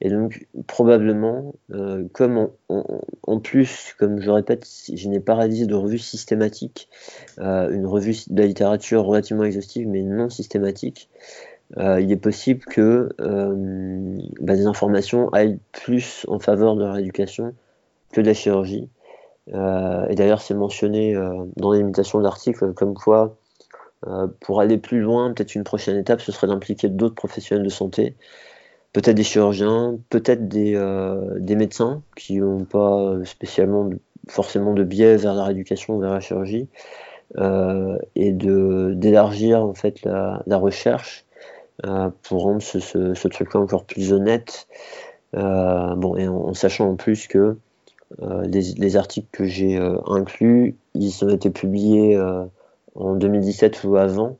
et 0.00 0.10
donc 0.10 0.46
probablement, 0.68 1.56
euh, 1.72 2.06
comme 2.12 2.50
en, 2.68 3.40
plus, 3.40 3.96
comme 3.98 4.20
je 4.20 4.30
répète, 4.30 4.64
je 4.94 5.08
n'ai 5.08 5.18
pas 5.18 5.34
réalisé 5.34 5.66
de 5.66 5.74
revue 5.74 5.98
systématique, 5.98 6.88
euh, 7.40 7.68
une 7.68 7.86
revue 7.86 8.14
de 8.28 8.40
la 8.40 8.46
littérature 8.46 9.04
relativement 9.04 9.42
exhaustive 9.42 9.88
mais 9.88 10.02
non 10.02 10.30
systématique, 10.30 11.10
il 11.76 12.10
est 12.10 12.16
possible 12.16 12.64
que 12.64 13.10
bah, 14.40 14.54
des 14.54 14.66
informations 14.66 15.28
aillent 15.30 15.58
plus 15.72 16.24
en 16.28 16.38
faveur 16.38 16.76
de 16.76 16.84
la 16.84 16.92
rééducation 16.92 17.54
que 18.12 18.20
de 18.20 18.26
la 18.26 18.34
chirurgie. 18.34 18.88
Euh, 19.54 20.06
et 20.08 20.14
d'ailleurs, 20.14 20.40
c'est 20.40 20.54
mentionné 20.54 21.14
euh, 21.14 21.44
dans 21.56 21.72
les 21.72 21.78
limitations 21.78 22.18
de 22.18 22.24
l'article 22.24 22.72
comme 22.74 22.94
quoi, 22.94 23.36
euh, 24.06 24.28
pour 24.40 24.60
aller 24.60 24.78
plus 24.78 25.00
loin, 25.00 25.32
peut-être 25.32 25.54
une 25.54 25.64
prochaine 25.64 25.96
étape, 25.96 26.20
ce 26.20 26.32
serait 26.32 26.46
d'impliquer 26.46 26.88
d'autres 26.88 27.14
professionnels 27.14 27.64
de 27.64 27.70
santé, 27.70 28.14
peut-être 28.92 29.16
des 29.16 29.24
chirurgiens, 29.24 29.98
peut-être 30.10 30.48
des, 30.48 30.74
médecins 31.56 32.02
qui 32.16 32.36
n'ont 32.36 32.64
pas 32.64 33.14
spécialement 33.24 33.90
forcément 34.28 34.74
de 34.74 34.84
biais 34.84 35.16
vers 35.16 35.34
la 35.34 35.44
rééducation 35.44 35.96
ou 35.96 36.00
vers 36.00 36.12
la 36.12 36.20
chirurgie, 36.20 36.68
et 37.36 38.32
d'élargir 38.32 39.62
en 39.64 39.74
fait 39.74 40.02
la, 40.04 40.56
recherche 40.56 41.26
pour 42.22 42.42
rendre 42.42 42.62
ce 42.62 43.28
truc-là 43.28 43.60
encore 43.60 43.84
plus 43.84 44.12
honnête. 44.12 44.68
bon, 45.32 46.16
et 46.16 46.28
en, 46.28 46.54
sachant 46.54 46.90
en 46.90 46.96
plus 46.96 47.26
que 47.26 47.56
euh, 48.22 48.46
les, 48.46 48.96
articles 48.96 49.28
que 49.30 49.44
j'ai 49.44 49.78
euh, 49.78 49.98
inclus, 50.06 50.76
ils 50.94 51.24
ont 51.24 51.28
été 51.28 51.50
publiés 51.50 52.16
euh, 52.16 52.44
en 52.94 53.14
2017 53.14 53.84
ou 53.84 53.96
avant. 53.96 54.38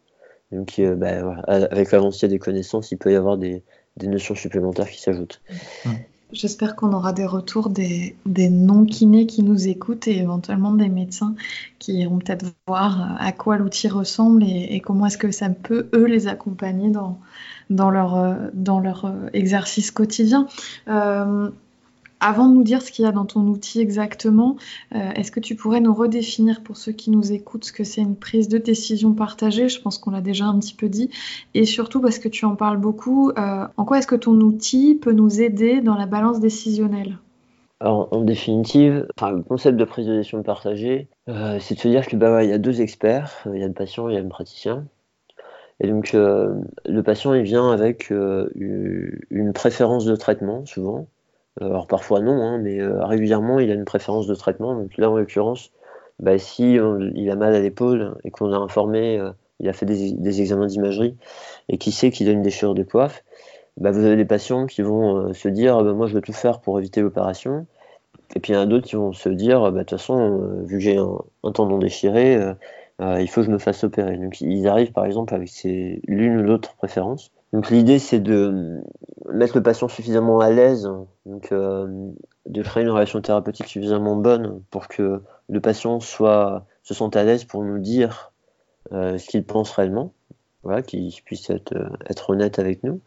Donc, 0.52 0.80
bah, 0.96 1.42
avec 1.46 1.92
l'avancée 1.92 2.26
des 2.26 2.38
connaissances, 2.38 2.90
il 2.90 2.96
peut 2.96 3.12
y 3.12 3.16
avoir 3.16 3.36
des, 3.36 3.62
notions 4.02 4.34
supplémentaires 4.34 4.88
qui 4.88 5.00
s'ajoutent. 5.00 5.42
Mmh. 5.84 5.90
J'espère 6.32 6.76
qu'on 6.76 6.92
aura 6.92 7.12
des 7.12 7.26
retours 7.26 7.68
des, 7.68 8.14
non-kinés 8.26 9.26
qui 9.26 9.42
nous 9.42 9.68
écoutent 9.68 10.08
et 10.08 10.18
éventuellement 10.18 10.72
des 10.72 10.88
médecins 10.88 11.34
qui 11.78 11.98
iront 11.98 12.18
peut-être 12.18 12.46
voir 12.66 13.16
à 13.18 13.32
quoi 13.32 13.58
l'outil 13.58 13.88
ressemble 13.88 14.42
et, 14.44 14.80
comment 14.80 15.06
est-ce 15.06 15.18
que 15.18 15.30
ça 15.30 15.50
peut, 15.50 15.88
eux, 15.94 16.06
les 16.06 16.28
accompagner 16.28 16.90
dans, 16.90 17.18
dans, 17.68 17.90
leur, 17.90 18.38
dans 18.54 18.80
leur 18.80 19.12
exercice 19.34 19.90
quotidien. 19.90 20.46
Euh, 20.88 21.50
avant 22.20 22.48
de 22.48 22.54
nous 22.54 22.62
dire 22.62 22.82
ce 22.82 22.90
qu'il 22.90 23.04
y 23.04 23.08
a 23.08 23.12
dans 23.12 23.24
ton 23.24 23.46
outil 23.46 23.80
exactement, 23.80 24.56
euh, 24.94 25.10
est-ce 25.12 25.30
que 25.30 25.40
tu 25.40 25.54
pourrais 25.54 25.80
nous 25.80 25.94
redéfinir 25.94 26.62
pour 26.62 26.76
ceux 26.76 26.92
qui 26.92 27.10
nous 27.10 27.32
écoutent 27.32 27.64
ce 27.64 27.72
que 27.72 27.84
c'est 27.84 28.00
une 28.00 28.16
prise 28.16 28.48
de 28.48 28.58
décision 28.58 29.12
partagée? 29.12 29.68
Je 29.68 29.80
pense 29.80 29.98
qu'on 29.98 30.10
l'a 30.10 30.20
déjà 30.20 30.46
un 30.46 30.58
petit 30.58 30.74
peu 30.74 30.88
dit. 30.88 31.10
Et 31.54 31.64
surtout 31.64 32.00
parce 32.00 32.18
que 32.18 32.28
tu 32.28 32.44
en 32.44 32.56
parles 32.56 32.78
beaucoup, 32.78 33.30
euh, 33.30 33.66
en 33.76 33.84
quoi 33.84 33.98
est-ce 33.98 34.06
que 34.06 34.16
ton 34.16 34.34
outil 34.40 34.94
peut 35.00 35.12
nous 35.12 35.40
aider 35.40 35.80
dans 35.80 35.94
la 35.94 36.06
balance 36.06 36.40
décisionnelle? 36.40 37.18
Alors, 37.80 38.08
en 38.10 38.22
définitive, 38.22 39.06
le 39.22 39.42
concept 39.42 39.76
de 39.76 39.84
prise 39.84 40.06
de 40.06 40.16
décision 40.16 40.42
partagée, 40.42 41.06
euh, 41.28 41.58
c'est 41.60 41.76
de 41.76 41.80
se 41.80 41.86
dire 41.86 42.06
que 42.08 42.16
bah, 42.16 42.42
il 42.42 42.50
y 42.50 42.52
a 42.52 42.58
deux 42.58 42.80
experts, 42.80 43.46
il 43.46 43.60
y 43.60 43.62
a 43.62 43.68
le 43.68 43.72
patient, 43.72 44.08
il 44.08 44.14
y 44.14 44.18
a 44.18 44.20
le 44.20 44.28
praticien. 44.28 44.84
Et 45.78 45.86
donc, 45.86 46.12
le 46.12 47.02
patient, 47.04 47.34
il 47.34 47.44
vient 47.44 47.70
avec 47.70 48.10
une 48.10 49.52
préférence 49.54 50.06
de 50.06 50.16
traitement, 50.16 50.66
souvent, 50.66 51.06
alors 51.60 51.86
parfois 51.86 52.20
non, 52.20 52.40
hein, 52.42 52.58
mais 52.58 52.80
euh, 52.80 53.04
régulièrement 53.04 53.58
il 53.58 53.70
a 53.70 53.74
une 53.74 53.84
préférence 53.84 54.26
de 54.26 54.34
traitement. 54.34 54.74
Donc 54.74 54.96
là 54.96 55.10
en 55.10 55.16
l'occurrence, 55.16 55.72
bah, 56.20 56.38
si 56.38 56.74
il 57.14 57.30
a 57.30 57.36
mal 57.36 57.54
à 57.54 57.60
l'épaule 57.60 58.16
et 58.24 58.30
qu'on 58.30 58.48
l'a 58.48 58.58
informé, 58.58 59.18
euh, 59.18 59.30
il 59.60 59.68
a 59.68 59.72
fait 59.72 59.86
des, 59.86 60.40
examens 60.40 60.66
d'imagerie 60.66 61.16
et 61.68 61.78
qui 61.78 61.92
sait 61.92 62.10
qu'il 62.10 62.28
a 62.28 62.32
une 62.32 62.42
déchirure 62.42 62.74
de 62.74 62.82
coiffe, 62.82 63.24
bah, 63.76 63.90
vous 63.90 64.04
avez 64.04 64.16
des 64.16 64.24
patients 64.24 64.66
qui 64.66 64.82
vont 64.82 65.16
euh, 65.16 65.32
se 65.32 65.48
dire 65.48 65.82
bah, 65.82 65.92
moi 65.92 66.06
je 66.06 66.14
veux 66.14 66.20
tout 66.20 66.32
faire 66.32 66.60
pour 66.60 66.78
éviter 66.78 67.00
l'opération. 67.00 67.66
Et 68.36 68.40
puis 68.40 68.52
il 68.52 68.56
y 68.56 68.58
en 68.58 68.62
a 68.62 68.66
d'autres 68.66 68.86
qui 68.86 68.96
vont 68.96 69.12
se 69.12 69.28
dire 69.28 69.72
de 69.72 69.78
toute 69.78 69.90
façon, 69.90 70.62
vu 70.64 70.76
que 70.76 70.82
j'ai 70.82 70.98
un, 70.98 71.52
tendon 71.52 71.78
déchiré, 71.78 72.38
il 73.00 73.28
faut 73.28 73.40
que 73.40 73.46
je 73.46 73.50
me 73.50 73.58
fasse 73.58 73.84
opérer. 73.84 74.18
Donc 74.18 74.40
ils 74.42 74.68
arrivent 74.68 74.92
par 74.92 75.06
exemple 75.06 75.34
avec 75.34 75.50
l'une 75.64 76.38
ou 76.38 76.42
l'autre 76.42 76.76
préférence. 76.76 77.32
Donc 77.52 77.70
l'idée 77.70 77.98
c'est 77.98 78.20
de 78.20 78.82
mettre 79.30 79.56
le 79.56 79.62
patient 79.62 79.88
suffisamment 79.88 80.40
à 80.40 80.50
l'aise, 80.50 80.90
donc 81.24 81.52
euh, 81.52 82.10
de 82.46 82.62
créer 82.62 82.82
une 82.82 82.90
relation 82.90 83.20
thérapeutique 83.20 83.66
suffisamment 83.66 84.16
bonne 84.16 84.62
pour 84.70 84.88
que 84.88 85.22
le 85.48 85.60
patient 85.60 86.00
soit 86.00 86.66
se 86.82 86.94
sente 86.94 87.16
à 87.16 87.24
l'aise 87.24 87.44
pour 87.44 87.64
nous 87.64 87.78
dire 87.78 88.32
euh, 88.92 89.18
ce 89.18 89.28
qu'il 89.28 89.44
pense 89.44 89.70
réellement, 89.70 90.12
voilà, 90.62 90.82
qu'il 90.82 91.12
puisse 91.24 91.50
être, 91.50 92.30
honnête 92.30 92.58
avec 92.58 92.82
nous. 92.82 93.00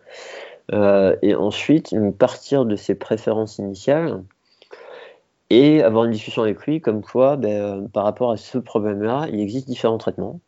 Euh, 0.72 1.16
et 1.22 1.36
ensuite 1.36 1.94
partir 2.18 2.66
de 2.66 2.76
ses 2.76 2.96
préférences 2.96 3.58
initiales 3.58 4.24
et 5.50 5.84
avoir 5.84 6.06
une 6.06 6.12
discussion 6.12 6.44
avec 6.44 6.66
lui 6.66 6.82
comme 6.82 7.02
quoi 7.02 7.36
ben, 7.36 7.88
par 7.90 8.06
rapport 8.06 8.32
à 8.32 8.38
ce 8.38 8.58
problème-là, 8.58 9.28
il 9.32 9.40
existe 9.40 9.68
différents 9.68 9.98
traitements 9.98 10.40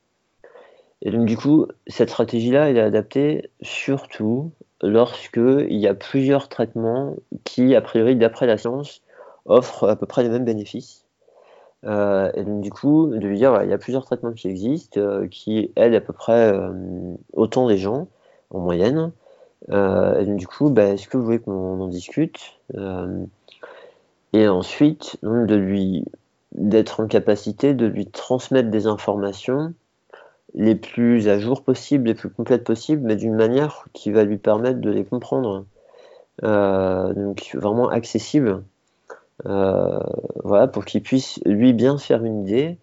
et 1.03 1.11
donc 1.11 1.25
du 1.25 1.37
coup, 1.37 1.67
cette 1.87 2.09
stratégie-là, 2.09 2.69
elle 2.69 2.77
est 2.77 2.81
adaptée 2.81 3.51
surtout 3.61 4.51
lorsque 4.81 5.37
il 5.37 5.77
y 5.77 5.87
a 5.87 5.93
plusieurs 5.93 6.47
traitements 6.47 7.15
qui, 7.43 7.75
a 7.75 7.81
priori, 7.81 8.15
d'après 8.15 8.47
la 8.47 8.57
science, 8.57 9.01
offrent 9.45 9.89
à 9.89 9.97
peu 9.97 10.05
près 10.05 10.23
les 10.23 10.29
mêmes 10.29 10.45
bénéfices. 10.45 11.05
Euh, 11.85 12.31
et 12.35 12.43
donc 12.43 12.61
du 12.61 12.71
coup, 12.71 13.07
de 13.07 13.27
lui 13.27 13.37
dire, 13.37 13.61
il 13.63 13.69
y 13.69 13.73
a 13.73 13.77
plusieurs 13.77 14.05
traitements 14.05 14.31
qui 14.31 14.47
existent, 14.47 14.99
euh, 15.01 15.27
qui 15.27 15.73
aident 15.75 15.95
à 15.95 16.01
peu 16.01 16.13
près 16.13 16.53
euh, 16.53 16.71
autant 17.33 17.67
les 17.67 17.77
gens, 17.77 18.07
en 18.51 18.59
moyenne. 18.59 19.11
et 19.69 20.25
donc 20.25 20.37
du 20.37 20.47
coup, 20.47 20.69
bah, 20.69 20.85
est-ce 20.85 21.09
que 21.09 21.17
vous 21.17 21.25
voulez 21.25 21.39
qu'on 21.39 21.81
en 21.81 21.87
discute 21.87 22.59
Et 24.31 24.47
ensuite, 24.47 25.17
de 25.23 25.55
lui 25.55 26.05
d'être 26.53 26.99
en 26.99 27.07
capacité 27.07 27.73
de 27.73 27.87
lui 27.87 28.05
transmettre 28.05 28.69
des 28.69 28.85
informations 28.85 29.73
les 30.55 30.75
plus 30.75 31.27
à 31.27 31.39
jour 31.39 31.63
possibles, 31.63 32.07
les 32.07 32.13
plus 32.13 32.29
complètes 32.29 32.63
possibles, 32.63 33.01
mais 33.03 33.15
d'une 33.15 33.35
manière 33.35 33.85
qui 33.93 34.11
va 34.11 34.23
lui 34.23 34.37
permettre 34.37 34.79
de 34.79 34.91
les 34.91 35.03
comprendre. 35.03 35.65
Euh, 36.43 37.13
donc 37.13 37.51
vraiment 37.53 37.89
accessible, 37.89 38.63
euh, 39.45 39.99
voilà, 40.43 40.67
pour 40.67 40.85
qu'il 40.85 41.03
puisse 41.03 41.39
lui 41.45 41.73
bien 41.73 41.97
faire 41.97 42.23
une 42.23 42.41
idée 42.41 42.77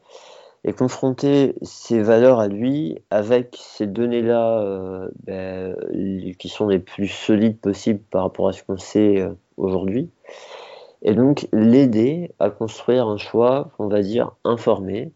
et 0.62 0.72
confronter 0.72 1.54
ses 1.62 2.00
valeurs 2.02 2.38
à 2.38 2.48
lui 2.48 2.98
avec 3.10 3.58
ces 3.60 3.86
données-là 3.86 4.60
euh, 4.60 5.08
ben, 5.24 5.74
qui 6.38 6.48
sont 6.48 6.68
les 6.68 6.78
plus 6.78 7.08
solides 7.08 7.58
possibles 7.58 8.02
par 8.10 8.22
rapport 8.22 8.48
à 8.48 8.52
ce 8.52 8.62
qu'on 8.62 8.78
sait 8.78 9.26
aujourd'hui. 9.56 10.10
Et 11.02 11.14
donc 11.14 11.48
l'aider 11.52 12.32
à 12.38 12.50
construire 12.50 13.08
un 13.08 13.16
choix, 13.16 13.70
on 13.78 13.88
va 13.88 14.02
dire, 14.02 14.32
informé, 14.44 15.12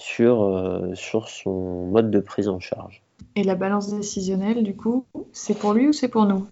sur, 0.00 0.42
euh, 0.42 0.94
sur 0.94 1.28
son 1.28 1.86
mode 1.86 2.10
de 2.10 2.20
prise 2.20 2.48
en 2.48 2.58
charge. 2.58 3.02
Et 3.36 3.44
la 3.44 3.54
balance 3.54 3.92
décisionnelle, 3.92 4.62
du 4.62 4.74
coup, 4.74 5.04
c'est 5.32 5.56
pour 5.56 5.74
lui 5.74 5.88
ou 5.88 5.92
c'est 5.92 6.08
pour 6.08 6.26
nous? 6.26 6.46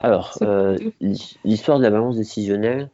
Alors, 0.00 0.38
euh, 0.42 0.78
l'histoire 1.44 1.78
de 1.78 1.82
la 1.82 1.90
balance 1.90 2.16
décisionnelle, 2.16 2.88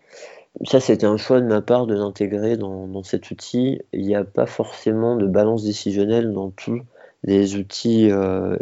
ça 0.65 0.81
c'était 0.81 1.07
un 1.07 1.17
choix 1.17 1.41
de 1.41 1.47
ma 1.47 1.63
part 1.63 1.87
de 1.87 1.95
l'intégrer 1.95 2.57
dans, 2.57 2.89
dans, 2.89 3.05
cet 3.05 3.31
outil. 3.31 3.81
Il 3.93 4.05
n'y 4.05 4.17
a 4.17 4.25
pas 4.25 4.47
forcément 4.47 5.17
de 5.17 5.27
balance 5.27 5.63
décisionnelle 5.63 6.33
dans 6.33 6.51
tous 6.51 6.81
les 7.23 7.57
outils 7.57 8.11
euh, 8.11 8.57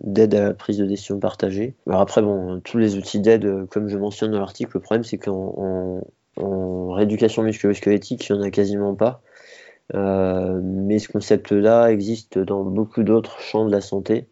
d'aide 0.00 0.34
à 0.34 0.42
la 0.44 0.54
prise 0.54 0.78
de 0.78 0.86
décision 0.86 1.18
partagée. 1.18 1.74
Alors 1.88 2.00
après, 2.00 2.22
bon, 2.22 2.60
tous 2.60 2.78
les 2.78 2.96
outils 2.96 3.20
d'aide, 3.20 3.66
comme 3.68 3.88
je 3.88 3.98
mentionne 3.98 4.30
dans 4.30 4.40
l'article, 4.40 4.70
le 4.74 4.80
problème 4.80 5.04
c'est 5.04 5.18
qu'en 5.18 6.02
en, 6.36 6.92
rééducation 6.92 7.42
musculo-squelettique, 7.42 8.28
il 8.28 8.32
n'y 8.32 8.38
en 8.38 8.42
a 8.42 8.50
quasiment 8.50 8.94
pas. 8.94 9.20
Euh, 9.94 10.60
mais 10.62 10.98
ce 10.98 11.08
concept-là 11.08 11.90
existe 11.90 12.38
dans 12.38 12.62
beaucoup 12.62 13.02
d'autres 13.02 13.40
champs 13.40 13.64
de 13.64 13.72
la 13.72 13.80
santé 13.80 14.26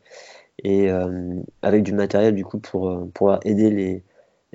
et 0.62 0.90
euh, 0.90 1.40
avec 1.62 1.82
du 1.82 1.92
matériel 1.92 2.34
du 2.34 2.44
coup 2.44 2.58
pour 2.58 2.90
euh, 2.90 3.10
pouvoir 3.14 3.40
aider 3.44 3.70
les, 3.70 4.02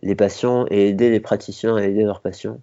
les, 0.03 0.15
patients 0.15 0.65
et 0.70 0.89
aider 0.89 1.10
les 1.10 1.20
praticiens 1.20 1.75
à 1.75 1.84
aider 1.84 2.03
leurs 2.03 2.22
patients. 2.22 2.60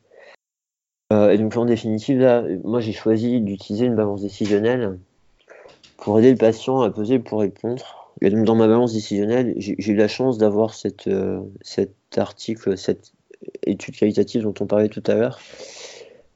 et 1.11 1.39
donc 1.39 1.57
en 1.57 1.65
définitive, 1.65 2.21
là, 2.21 2.45
moi 2.65 2.81
j'ai 2.81 2.93
choisi 2.93 3.41
d'utiliser 3.41 3.87
une 3.87 3.97
balance 3.97 4.23
décisionnelle 4.23 4.99
pour 5.97 6.19
aider 6.19 6.31
le 6.31 6.37
patient 6.37 6.81
à 6.81 6.91
peser 6.91 7.19
pour 7.19 7.41
répondre. 7.41 8.13
Et 8.21 8.31
donc 8.31 8.45
dans 8.45 8.57
ma 8.57 8.67
balance 8.67 8.95
décisionnelle, 8.95 9.55
j'ai 9.57 9.77
eu 9.79 9.95
la 9.95 10.09
chance 10.09 10.39
d'avoir 10.39 10.75
cet 10.75 11.09
article, 12.17 12.77
cette 12.77 13.13
étude 13.65 13.97
qualitative 13.97 14.43
dont 14.43 14.55
on 14.61 14.67
parlait 14.67 14.89
tout 14.89 15.03
à 15.07 15.15
l'heure, 15.15 15.39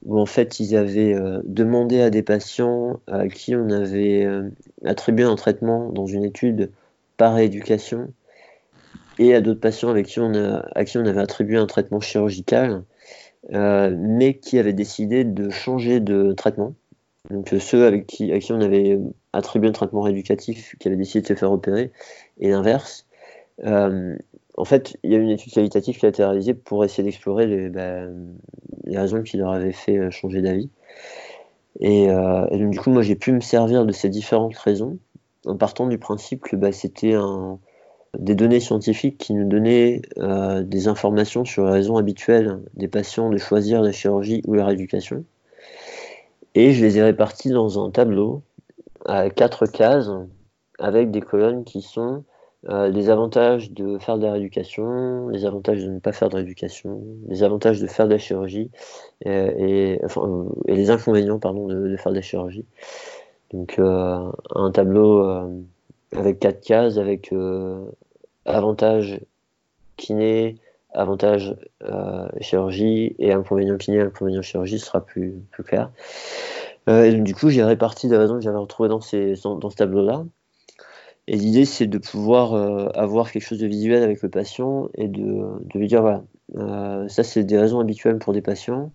où 0.05 0.19
en 0.19 0.27
fait 0.27 0.61
ils 0.61 0.77
avaient 0.77 1.15
euh, 1.15 1.41
demandé 1.45 2.01
à 2.01 2.11
des 2.11 2.23
patients 2.23 3.01
à 3.07 3.29
qui 3.29 3.55
on 3.55 3.71
avait 3.71 4.25
euh, 4.25 4.51
attribué 4.85 5.25
un 5.25 5.37
traitement 5.37 5.91
dans 5.91 6.07
une 6.07 6.25
étude 6.25 6.71
par 7.17 7.35
rééducation 7.35 8.13
et 9.19 9.35
à 9.35 9.41
d'autres 9.41 9.61
patients 9.61 9.91
avec 9.91 10.07
qui 10.07 10.21
on 10.21 10.35
a, 10.35 10.67
à 10.75 10.85
qui 10.85 10.99
on 10.99 11.07
avait 11.07 11.21
attribué 11.21 11.57
un 11.57 11.67
traitement 11.67 12.01
chirurgical, 12.01 12.83
euh, 13.53 13.95
mais 13.97 14.39
qui 14.39 14.59
avaient 14.59 14.73
décidé 14.73 15.25
de 15.25 15.51
changer 15.51 16.01
de 16.01 16.33
traitement. 16.33 16.75
Donc 17.31 17.55
ceux 17.61 17.87
avec 17.87 18.07
qui, 18.07 18.33
à 18.33 18.39
qui 18.39 18.53
on 18.53 18.61
avait 18.61 18.99
attribué 19.33 19.69
un 19.69 19.73
traitement 19.73 20.01
rééducatif, 20.01 20.77
qui 20.79 20.89
avaient 20.89 20.97
décidé 20.97 21.21
de 21.21 21.27
se 21.27 21.35
faire 21.35 21.53
opérer, 21.53 21.93
et 22.41 22.51
l'inverse 22.51 23.07
en 24.57 24.65
fait, 24.65 24.97
il 25.03 25.11
y 25.13 25.15
a 25.15 25.19
une 25.19 25.31
étude 25.31 25.53
qualitative 25.53 25.99
qui 25.99 26.07
a 26.07 26.09
été 26.11 26.23
réalisée 26.25 26.55
pour 26.55 26.85
essayer 26.85 27.03
d'explorer 27.03 27.47
les, 27.47 27.69
bah, 27.71 28.07
raisons 28.87 29.23
qui 29.23 29.37
leur 29.37 29.53
avaient 29.53 29.73
fait 29.73 29.99
euh, 29.99 30.11
changer 30.11 30.43
d'avis. 30.43 30.71
Euh, 31.81 32.47
et, 32.51 32.59
donc, 32.59 32.71
du 32.71 32.79
coup, 32.79 32.91
moi, 32.91 33.03
j'ai 33.03 33.17
pu 33.17 33.33
me 33.33 33.41
servir 33.41 33.87
de 33.87 33.93
ces 33.93 34.09
différentes 34.09 34.57
raisons 34.57 34.99
en 35.47 35.57
partant 35.57 35.87
du 35.87 35.99
principe 35.99 36.43
que 36.43 36.55
bah, 36.55 36.71
c'était 36.71 37.15
des 38.19 38.35
données 38.35 38.61
scientifiques 38.61 39.19
qui 39.19 39.33
nous 39.35 39.49
donnaient 39.49 40.03
euh, 40.19 40.63
des 40.63 40.87
informations 40.87 41.45
sur 41.45 41.65
les 41.65 41.73
raisons 41.73 41.97
habituelles 41.97 42.61
des 42.75 42.89
patients 42.89 43.31
de 43.31 43.39
choisir 43.39 43.81
la 43.81 43.91
chirurgie 43.91 44.43
ou 44.47 44.55
la 44.55 44.67
rééducation. 44.67 45.25
Et 46.55 46.73
je 46.73 46.85
les 46.85 46.99
ai 46.99 47.03
répartis 47.03 47.51
dans 47.51 47.85
un 47.85 47.91
tableau 47.91 48.43
à 49.07 49.31
quatre 49.31 49.67
cases 49.67 50.11
avec 50.79 51.11
des 51.11 51.23
colonnes 51.23 51.65
qui 51.65 51.81
sont 51.81 52.25
euh, 52.69 52.91
les 52.91 53.11
avantages 53.11 53.73
de 53.73 53.99
faire 53.99 54.19
de 54.19 54.25
la 54.25 54.33
rééducation, 54.33 55.29
les 55.31 55.47
avantages 55.47 55.83
de 55.83 55.91
ne 55.91 55.99
pas 55.99 56.13
faire 56.13 56.29
de 56.29 56.37
rééducation, 56.37 57.03
les 57.27 57.43
avantages 57.43 57.81
de 57.81 57.89
faire 57.89 58.07
de 58.07 58.13
la 58.13 58.19
chirurgie 58.19 58.71
euh, 59.27 59.51
et, 59.59 60.01
enfin, 60.05 60.47
et 60.69 60.77
les 60.77 60.91
inconvénients 60.91 61.41
pardon, 61.41 61.67
de, 61.67 61.97
faire 61.97 62.13
de 62.13 62.17
la 62.17 62.23
chirurgie. 62.23 62.65
Donc 63.53 63.81
euh, 63.81 64.31
un 64.55 64.71
tableau 64.71 65.27
avec 66.13 66.39
quatre 66.39 66.61
cases 66.61 66.99
avec 66.99 67.35
avantages 68.47 69.21
kiné, 69.97 70.57
avantages 70.95 71.57
chirurgie 72.41 73.17
et 73.19 73.33
inconvénients 73.33 73.77
kiné, 73.77 74.03
inconvénients 74.03 74.43
chirurgie 74.43 74.79
sera 74.79 75.05
plus, 75.05 75.35
clair. 75.65 75.91
et 76.87 77.13
donc, 77.13 77.25
du 77.25 77.35
coup 77.35 77.51
j'ai 77.51 77.65
réparti 77.65 78.07
des 78.07 78.17
raisons 78.17 78.37
que 78.37 78.43
j'avais 78.43 78.59
ces, 79.01 79.35
dans 79.43 79.71
ce 79.71 79.77
tableau-là. 79.77 80.25
Et 81.29 81.37
l'idée, 81.37 81.65
c'est 81.65 81.87
de 81.87 81.99
pouvoir 81.99 82.55
avoir 82.99 83.31
quelque 83.31 83.45
chose 83.45 83.61
de 83.61 83.67
visuel 83.67 84.03
avec 84.03 84.23
le 84.23 84.29
patient 84.29 84.89
et 84.97 85.07
de, 85.07 85.45
lui 85.75 85.87
dire 85.87 86.03
voilà, 86.03 86.25
ça, 87.09 87.23
c'est 87.23 87.45
des 87.45 87.59
raisons 87.59 87.79
habituelles 87.79 88.19
pour 88.19 88.33
des 88.33 88.43
patients, 88.43 88.91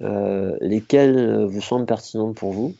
lesquelles 0.00 1.44
vous 1.44 1.60
semblent 1.60 1.84
pertinentes 1.84 2.34
pour 2.34 2.52
vous 2.52 2.74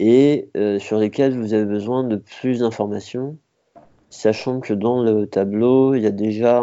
et 0.00 0.50
sur 0.78 0.98
lesquelles 0.98 1.38
vous 1.38 1.54
avez 1.54 1.64
besoin 1.64 2.04
de 2.04 2.16
plus 2.16 2.58
d'informations 2.58 3.38
sachant 4.14 4.60
que 4.60 4.72
dans 4.72 5.02
le 5.02 5.26
tableau, 5.26 5.94
il 5.94 6.02
y 6.02 6.06
a 6.06 6.12
déjà 6.12 6.62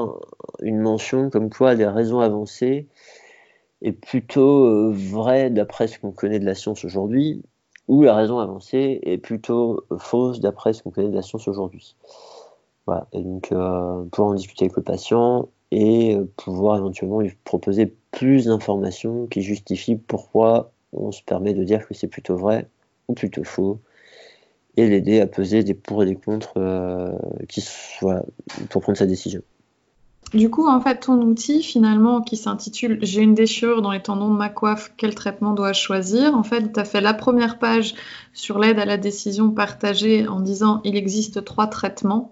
une 0.62 0.80
mention 0.80 1.30
comme 1.30 1.50
quoi 1.50 1.74
les 1.74 1.86
raisons 1.86 2.20
avancées 2.20 2.88
est 3.82 3.92
plutôt 3.92 4.66
euh, 4.66 4.92
vraie 4.94 5.50
d'après 5.50 5.88
ce 5.88 6.00
qu'on 6.00 6.12
connaît 6.12 6.40
de 6.40 6.46
la 6.46 6.56
science 6.56 6.86
aujourd'hui, 6.86 7.44
ou 7.88 8.04
la 8.04 8.16
raison 8.16 8.40
avancée 8.40 9.00
est 9.04 9.18
plutôt 9.18 9.86
fausse 9.98 10.40
d'après 10.40 10.74
ce 10.74 10.84
qu'on 10.84 10.92
connaît 10.92 11.10
de 11.10 11.16
la 11.16 11.22
science 11.22 11.48
aujourd'hui. 11.48 11.96
Voilà, 12.88 13.08
et 13.14 13.22
donc 13.22 13.52
euh, 13.52 14.04
pouvoir 14.12 14.32
en 14.32 14.34
discuter 14.34 14.66
avec 14.66 14.76
le 14.76 14.84
patient 14.84 15.50
et 15.72 16.16
euh, 16.16 16.26
pouvoir 16.38 16.78
éventuellement 16.78 17.22
lui 17.22 17.34
proposer 17.44 17.94
plus 18.12 18.46
d'informations 18.46 19.28
qui 19.28 19.42
justifient 19.42 19.96
pourquoi 19.96 20.72
on 20.94 21.12
se 21.12 21.24
permet 21.24 21.54
de 21.54 21.64
dire 21.64 21.88
que 21.88 21.94
c'est 21.94 22.08
plutôt 22.08 22.36
vrai 22.36 22.68
ou 23.08 23.14
plutôt 23.14 23.44
faux 23.44 23.80
et 24.78 24.88
l'aider 24.88 25.20
à 25.20 25.28
peser 25.28 25.64
des 25.64 25.74
pour 25.74 26.04
et 26.04 26.06
des 26.06 26.16
contre 26.16 26.54
euh, 26.58 27.12
qui, 27.48 27.62
soit 27.62 28.24
pour 28.70 28.82
prendre 28.82 28.98
sa 28.98 29.06
décision. 29.06 29.42
Du 30.34 30.50
coup, 30.50 30.68
en 30.68 30.80
fait, 30.82 31.02
ton 31.02 31.22
outil, 31.22 31.62
finalement, 31.62 32.22
qui 32.22 32.38
s'intitule 32.38 33.00
J'ai 33.02 33.22
une 33.22 33.34
déchirure 33.34 33.82
dans 33.82 33.92
les 33.92 34.02
tendons 34.02 34.30
de 34.32 34.38
ma 34.38 34.50
coiffe, 34.50 34.94
quel 34.96 35.14
traitement 35.14 35.54
dois-je 35.54 35.82
choisir? 35.82 36.36
En 36.36 36.44
fait, 36.44 36.72
tu 36.72 36.80
as 36.80 36.86
fait 36.86 37.02
la 37.02 37.14
première 37.14 37.60
page 37.60 37.96
sur 38.34 38.58
l'aide 38.60 38.80
à 38.80 38.86
la 38.86 38.98
décision 38.98 39.52
partagée 39.52 40.28
en 40.28 40.40
disant 40.40 40.82
Il 40.86 40.96
existe 40.96 41.44
trois 41.44 41.68
traitements. 41.68 42.32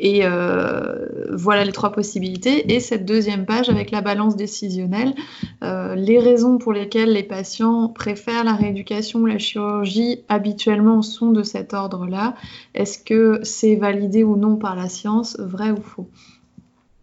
Et 0.00 0.20
euh, 0.22 1.06
voilà 1.32 1.64
les 1.64 1.72
trois 1.72 1.90
possibilités. 1.90 2.72
Et 2.72 2.80
cette 2.80 3.04
deuxième 3.04 3.46
page 3.46 3.68
avec 3.68 3.90
la 3.90 4.00
balance 4.00 4.36
décisionnelle, 4.36 5.14
euh, 5.64 5.94
les 5.96 6.18
raisons 6.20 6.58
pour 6.58 6.72
lesquelles 6.72 7.12
les 7.12 7.24
patients 7.24 7.88
préfèrent 7.88 8.44
la 8.44 8.54
rééducation 8.54 9.20
ou 9.20 9.26
la 9.26 9.38
chirurgie 9.38 10.24
habituellement 10.28 11.02
sont 11.02 11.30
de 11.30 11.42
cet 11.42 11.74
ordre-là. 11.74 12.34
Est-ce 12.74 12.98
que 12.98 13.40
c'est 13.42 13.74
validé 13.74 14.22
ou 14.22 14.36
non 14.36 14.56
par 14.56 14.76
la 14.76 14.88
science, 14.88 15.38
vrai 15.40 15.72
ou 15.72 15.82
faux? 15.82 16.08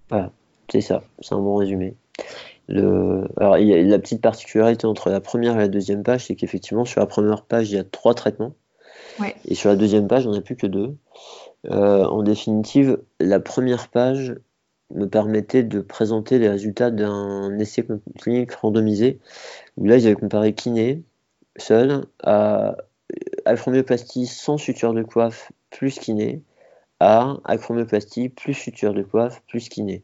Voilà, 0.09 0.31
c'est 0.71 0.81
ça, 0.81 1.03
c'est 1.19 1.35
un 1.35 1.39
bon 1.39 1.57
résumé. 1.57 1.95
Le... 2.67 3.27
Alors, 3.37 3.57
il 3.57 3.67
y 3.67 3.73
a 3.73 3.81
la 3.81 3.99
petite 3.99 4.21
particularité 4.21 4.87
entre 4.87 5.09
la 5.09 5.19
première 5.19 5.55
et 5.55 5.59
la 5.59 5.67
deuxième 5.67 6.03
page, 6.03 6.25
c'est 6.25 6.35
qu'effectivement, 6.35 6.85
sur 6.85 7.01
la 7.01 7.07
première 7.07 7.43
page, 7.43 7.71
il 7.71 7.75
y 7.75 7.79
a 7.79 7.83
trois 7.83 8.13
traitements. 8.13 8.53
Et 9.45 9.55
sur 9.55 9.69
la 9.69 9.75
deuxième 9.75 10.07
page, 10.07 10.27
on 10.27 10.31
n'a 10.31 10.41
plus 10.41 10.55
que 10.55 10.67
deux. 10.67 10.95
Euh, 11.71 12.05
en 12.05 12.23
définitive, 12.23 12.99
la 13.19 13.39
première 13.39 13.89
page 13.89 14.35
me 14.93 15.07
permettait 15.07 15.63
de 15.63 15.81
présenter 15.81 16.37
les 16.37 16.49
résultats 16.49 16.91
d'un 16.91 17.57
essai 17.57 17.85
clinique 18.19 18.53
randomisé, 18.53 19.19
où 19.77 19.85
là, 19.85 19.97
ils 19.97 20.05
avaient 20.05 20.15
comparé 20.15 20.53
kiné 20.53 21.03
seul 21.57 22.05
à 22.23 22.75
acromioplastie 23.45 24.27
sans 24.27 24.57
suture 24.57 24.93
de 24.93 25.03
coiffe 25.03 25.51
plus 25.69 25.97
kiné 25.99 26.41
à 26.99 27.37
acromioplastie 27.43 28.29
plus 28.29 28.53
suture 28.53 28.93
de 28.93 29.03
coiffe 29.03 29.41
plus 29.47 29.69
kiné. 29.69 30.03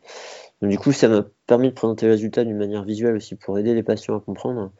Donc, 0.61 0.71
du 0.71 0.77
coup, 0.77 0.91
ça 0.91 1.07
m'a 1.07 1.25
permis 1.47 1.69
de 1.69 1.73
présenter 1.73 2.05
les 2.05 2.13
résultats 2.13 2.43
d'une 2.43 2.57
manière 2.57 2.83
visuelle 2.83 3.15
aussi 3.15 3.35
pour 3.35 3.57
aider 3.57 3.73
les 3.73 3.83
patients 3.83 4.17
à 4.17 4.19
comprendre. 4.19 4.71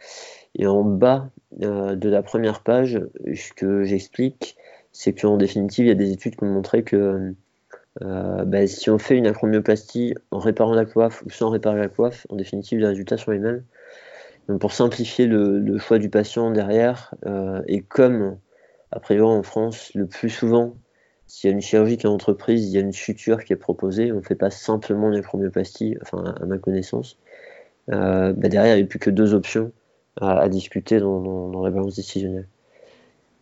Et 0.56 0.68
en 0.68 0.84
bas 0.84 1.30
euh, 1.62 1.96
de 1.96 2.10
la 2.10 2.22
première 2.22 2.62
page, 2.62 3.00
ce 3.34 3.54
que 3.54 3.84
j'explique, 3.84 4.58
c'est 4.92 5.14
qu'en 5.14 5.38
définitive, 5.38 5.86
il 5.86 5.90
y 5.90 5.92
a 5.92 5.96
des 5.96 6.12
études 6.12 6.36
qui 6.36 6.44
ont 6.44 6.54
montré 6.54 6.84
que 6.84 7.34
euh, 8.02 8.46
bah, 8.46 8.68
si 8.68 8.90
on 8.90 8.98
fait 8.98 9.18
une 9.18 9.28
acromioplastie 9.28 10.16
en 10.32 10.40
réparant 10.40 10.74
la 10.74 10.86
coiffe 10.86 11.24
ou 11.26 11.30
sans 11.30 11.50
réparer 11.50 11.80
la 11.80 11.90
coiffe, 11.90 12.26
en 12.30 12.36
définitive, 12.36 12.80
les 12.80 12.88
résultats 12.88 13.18
sont 13.18 13.32
les 13.32 13.40
mêmes. 13.40 13.64
Donc 14.48 14.60
pour 14.60 14.74
simplifier 14.74 15.28
le, 15.28 15.78
choix 15.78 16.00
du 16.00 16.10
patient 16.10 16.52
derrière, 16.52 17.14
euh, 17.26 17.62
et 17.68 17.82
comme, 17.82 18.38
a 18.92 19.00
priori 19.00 19.34
en 19.34 19.44
France, 19.44 19.92
le 19.94 20.08
plus 20.08 20.30
souvent, 20.30 20.76
s'il 21.28 21.50
y 21.50 21.54
a 21.54 21.56
une 21.56 21.62
chirurgie 21.62 21.98
qui 21.98 22.06
est 22.06 22.10
entreprise, 22.10 22.68
il 22.68 22.74
y 22.74 22.78
a 22.78 22.82
une 22.82 22.92
suture 22.92 23.44
qui 23.44 23.54
est 23.54 23.58
proposée, 23.58 24.12
on 24.12 24.18
ne 24.18 24.22
fait 24.22 24.36
pas 24.36 24.50
simplement 24.50 25.10
une 25.10 25.18
acromioplastie, 25.18 25.98
enfin 26.02 26.36
à 26.42 26.46
ma 26.46 26.58
connaissance, 26.58 27.18
euh, 27.90 28.34
bah, 28.34 28.50
derrière, 28.50 28.76
il 28.76 28.80
n'y 28.80 28.84
a 28.84 28.88
plus 28.88 29.00
que 29.00 29.10
deux 29.10 29.34
options 29.34 29.72
à, 30.20 30.50
discuter 30.50 31.00
dans, 31.00 31.64
la 31.64 31.70
balance 31.70 31.96
décisionnelle. 31.96 32.48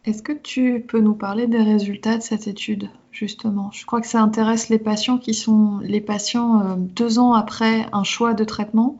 Est-ce 0.05 0.23
que 0.23 0.31
tu 0.31 0.85
peux 0.87 1.01
nous 1.01 1.13
parler 1.13 1.47
des 1.47 1.61
résultats 1.61 2.17
de 2.17 2.21
cette 2.21 2.47
étude, 2.47 2.89
justement? 3.11 3.69
Je 3.73 3.85
crois 3.85 3.99
que 3.99 4.07
ça 4.07 4.21
intéresse 4.21 4.69
les 4.69 4.79
patients 4.79 5.17
qui 5.17 5.33
sont 5.33 5.79
les 5.81 5.99
patients 5.99 6.61
euh, 6.61 6.75
deux 6.77 7.19
ans 7.19 7.33
après 7.33 7.85
un 7.91 8.03
choix 8.03 8.33
de 8.33 8.43
traitement, 8.45 8.97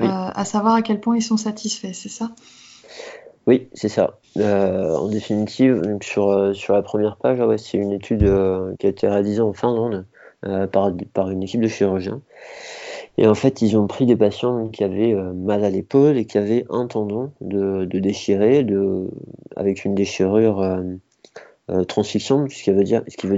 euh, 0.00 0.04
à 0.06 0.44
savoir 0.44 0.74
à 0.74 0.82
quel 0.82 1.00
point 1.00 1.16
ils 1.16 1.22
sont 1.22 1.36
satisfaits, 1.36 1.92
c'est 1.92 2.08
ça? 2.08 2.32
Oui, 3.46 3.68
c'est 3.72 3.88
ça. 3.88 4.18
Euh, 4.36 4.96
en 4.96 5.08
définitive, 5.08 5.80
sur, 6.02 6.54
sur 6.54 6.74
la 6.74 6.82
première 6.82 7.16
page, 7.16 7.38
c'est 7.58 7.78
une 7.78 7.92
étude 7.92 8.24
qui 8.78 8.86
a 8.86 8.88
été 8.88 9.08
réalisée 9.08 9.42
en 9.42 9.52
Finlande 9.52 10.06
par, 10.42 10.90
par 11.12 11.30
une 11.30 11.42
équipe 11.42 11.60
de 11.60 11.68
chirurgiens. 11.68 12.20
Et 13.18 13.26
en 13.26 13.34
fait, 13.34 13.60
ils 13.62 13.76
ont 13.76 13.86
pris 13.86 14.06
des 14.06 14.16
patients 14.16 14.68
qui 14.68 14.84
avaient 14.84 15.12
euh, 15.12 15.32
mal 15.32 15.64
à 15.64 15.70
l'épaule 15.70 16.16
et 16.16 16.24
qui 16.24 16.38
avaient 16.38 16.64
un 16.70 16.86
tendon 16.86 17.32
de, 17.40 17.84
de 17.84 17.98
déchiré, 17.98 18.64
de, 18.64 19.08
avec 19.56 19.84
une 19.84 19.94
déchirure 19.94 20.60
euh, 20.60 20.82
euh 21.70 21.84
transfixion, 21.84 22.48
ce 22.48 22.62
qui, 22.62 22.70
veut 22.70 22.84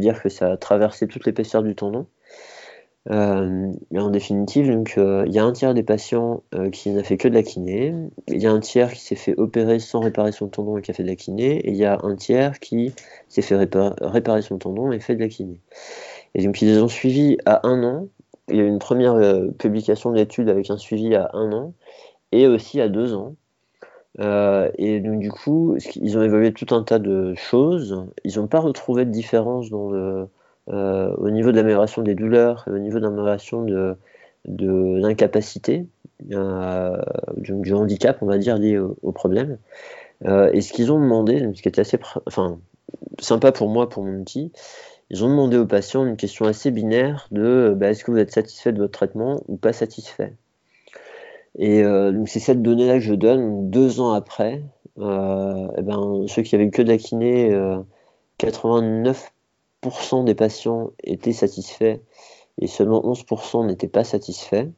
dire, 0.01 0.23
que 0.23 0.29
ça 0.29 0.53
a 0.53 0.57
traversé 0.57 1.09
toute 1.09 1.27
l'épaisseur 1.27 1.63
du 1.63 1.75
tendon. 1.75 2.07
Euh, 3.11 3.71
et 3.93 3.99
en 3.99 4.11
définitive, 4.11 4.71
donc, 4.71 4.95
il 4.97 5.33
y 5.33 5.39
a 5.39 5.45
un 5.45 5.53
tiers 5.53 5.75
des 5.75 5.83
patients 5.83 6.43
qui 6.73 6.91
n'a 6.91 7.03
fait 7.03 7.19
que 7.19 7.29
de 7.29 7.35
la 7.35 7.43
kiné, 7.43 7.93
il 8.29 8.41
y 8.41 8.47
a 8.47 8.53
un 8.53 8.61
tiers 8.61 8.93
qui 8.93 9.01
s'est 9.01 9.17
fait 9.17 9.35
opérer 9.37 9.79
sans 9.79 10.01
réparer 10.01 10.33
son 10.33 10.49
tendon 10.49 10.79
et 10.79 10.83
qui 10.83 10.93
a 10.93 10.95
fait 10.95 11.03
de 11.03 11.09
la 11.09 11.17
kiné, 11.17 11.57
et 11.59 11.71
il 11.71 11.77
y 11.77 11.85
a 11.85 11.99
un 12.03 12.15
tiers 12.15 12.61
qui 12.61 12.95
s'est 13.29 13.43
fait 13.43 13.57
réparer 13.57 14.41
son 14.43 14.57
tendon 14.57 14.93
et 14.93 15.01
fait 15.01 15.17
de 15.17 15.21
la 15.21 15.29
kiné. 15.29 15.61
Et 16.35 16.45
donc 16.45 16.63
ils 16.63 16.69
les 16.69 16.81
ont 16.81 16.89
suivis 16.89 17.37
à 17.45 17.67
un 17.67 17.83
an 17.85 18.09
il 18.49 18.57
y 18.57 18.61
a 18.61 18.65
eu 18.65 18.69
une 18.69 18.79
première 18.79 19.15
euh, 19.15 19.49
publication 19.51 20.13
d'études 20.13 20.49
avec 20.49 20.71
un 20.71 20.77
suivi 20.77 21.15
à 21.15 21.31
un 21.33 21.53
an 21.53 21.73
et 22.33 22.47
aussi 22.47 22.81
à 22.81 22.89
deux 22.89 23.15
ans. 23.15 23.37
Euh, 24.21 24.71
et 24.79 25.01
donc, 25.01 25.19
du 25.21 25.31
coup, 25.31 25.77
ils 25.97 26.19
ont 26.19 26.23
évalué 26.23 26.53
tout 26.53 26.75
un 26.75 26.83
tas 26.83 26.99
de 26.99 27.35
choses. 27.35 28.07
Ils 28.25 28.39
n'ont 28.39 28.47
pas 28.47 28.61
retrouvé 28.61 29.05
de 29.05 29.11
différence 29.11 29.69
euh, 29.73 30.27
au 30.69 31.31
niveau 31.31 31.51
de 31.51 31.57
l'amélioration 31.57 32.03
des 32.03 32.15
douleurs, 32.15 32.65
au 32.67 32.79
niveau 32.79 33.01
de 33.01 33.07
de, 33.07 33.97
de 34.47 34.99
l'incapacité, 34.99 35.87
du, 36.21 37.75
handicap, 37.75 38.19
on 38.21 38.27
va 38.27 38.39
dire, 38.39 38.59
lié 38.59 38.79
au, 38.79 39.13
problème. 39.13 39.59
et 40.23 40.61
ce 40.61 40.73
qu'ils 40.73 40.93
ont 40.93 41.01
demandé, 41.01 41.51
ce 41.55 41.63
qui 41.63 41.69
était 41.69 41.81
assez 41.81 41.99
enfin, 42.27 42.59
sympa 43.19 43.53
pour 43.53 43.69
moi, 43.69 43.89
pour 43.89 44.05
mon 44.05 44.21
outil, 44.21 44.53
ils 45.11 45.25
ont 45.25 45.29
demandé 45.29 45.57
aux 45.57 45.67
patients 45.67 46.07
une 46.07 46.17
question 46.17 46.47
assez 46.47 46.71
binaire 46.71 47.29
de 47.31 47.75
bah, 47.77 47.91
est-ce 47.91 48.05
que 48.05 48.11
vous 48.11 48.19
êtes 48.19 48.33
satisfait 48.33 48.73
de 48.73 48.79
votre 48.79 48.93
traitement 48.93 49.43
ou 49.49 49.57
pas 49.57 49.73
satisfait? 49.73 50.35
Et 51.59 51.83
euh, 51.83 52.13
donc 52.13 52.29
c'est 52.29 52.41
cette 52.41 52.63
donnée-là 52.63 52.95
que 52.95 53.05
je 53.05 53.15
donne 53.15 53.71
deux 53.71 54.01
ans 54.01 54.13
après. 54.13 54.63
Euh, 54.99 55.69
et 55.77 55.83
ben, 55.83 56.25
ceux 56.27 56.43
qui 56.43 56.55
avaient 56.55 56.71
que 56.71 56.83
de 56.83 56.89
la 56.89 56.99
kiné, 56.99 57.51
89% 58.39 59.13
euh, 60.21 60.23
des 60.25 60.35
patients 60.35 60.91
étaient 61.03 61.33
satisfaits 61.33 61.99
et 62.61 62.67
seulement 62.67 63.03
11% 63.03 63.67
n'étaient 63.67 63.89
pas 63.89 64.05
satisfaits. 64.05 64.69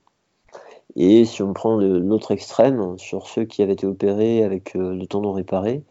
Et 0.96 1.24
si 1.24 1.42
on 1.42 1.52
prend 1.52 1.76
l'autre 1.76 2.30
extrême, 2.30 2.96
sur 2.98 3.26
ceux 3.26 3.44
qui 3.44 3.62
avaient 3.62 3.74
été 3.74 3.86
opérés 3.86 4.42
avec 4.42 4.72
le 4.74 5.04
tendon 5.04 5.32
réparé, 5.32 5.82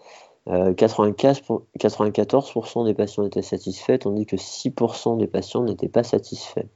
94% 0.48 2.82
euh, 2.82 2.86
des 2.86 2.94
patients 2.94 3.26
étaient 3.26 3.42
satisfaits, 3.42 4.00
tandis 4.00 4.26
que 4.26 4.36
6% 4.36 5.18
des 5.18 5.28
patients 5.28 5.64
n'étaient 5.64 5.90
pas 5.90 6.04
satisfaits. 6.04 6.68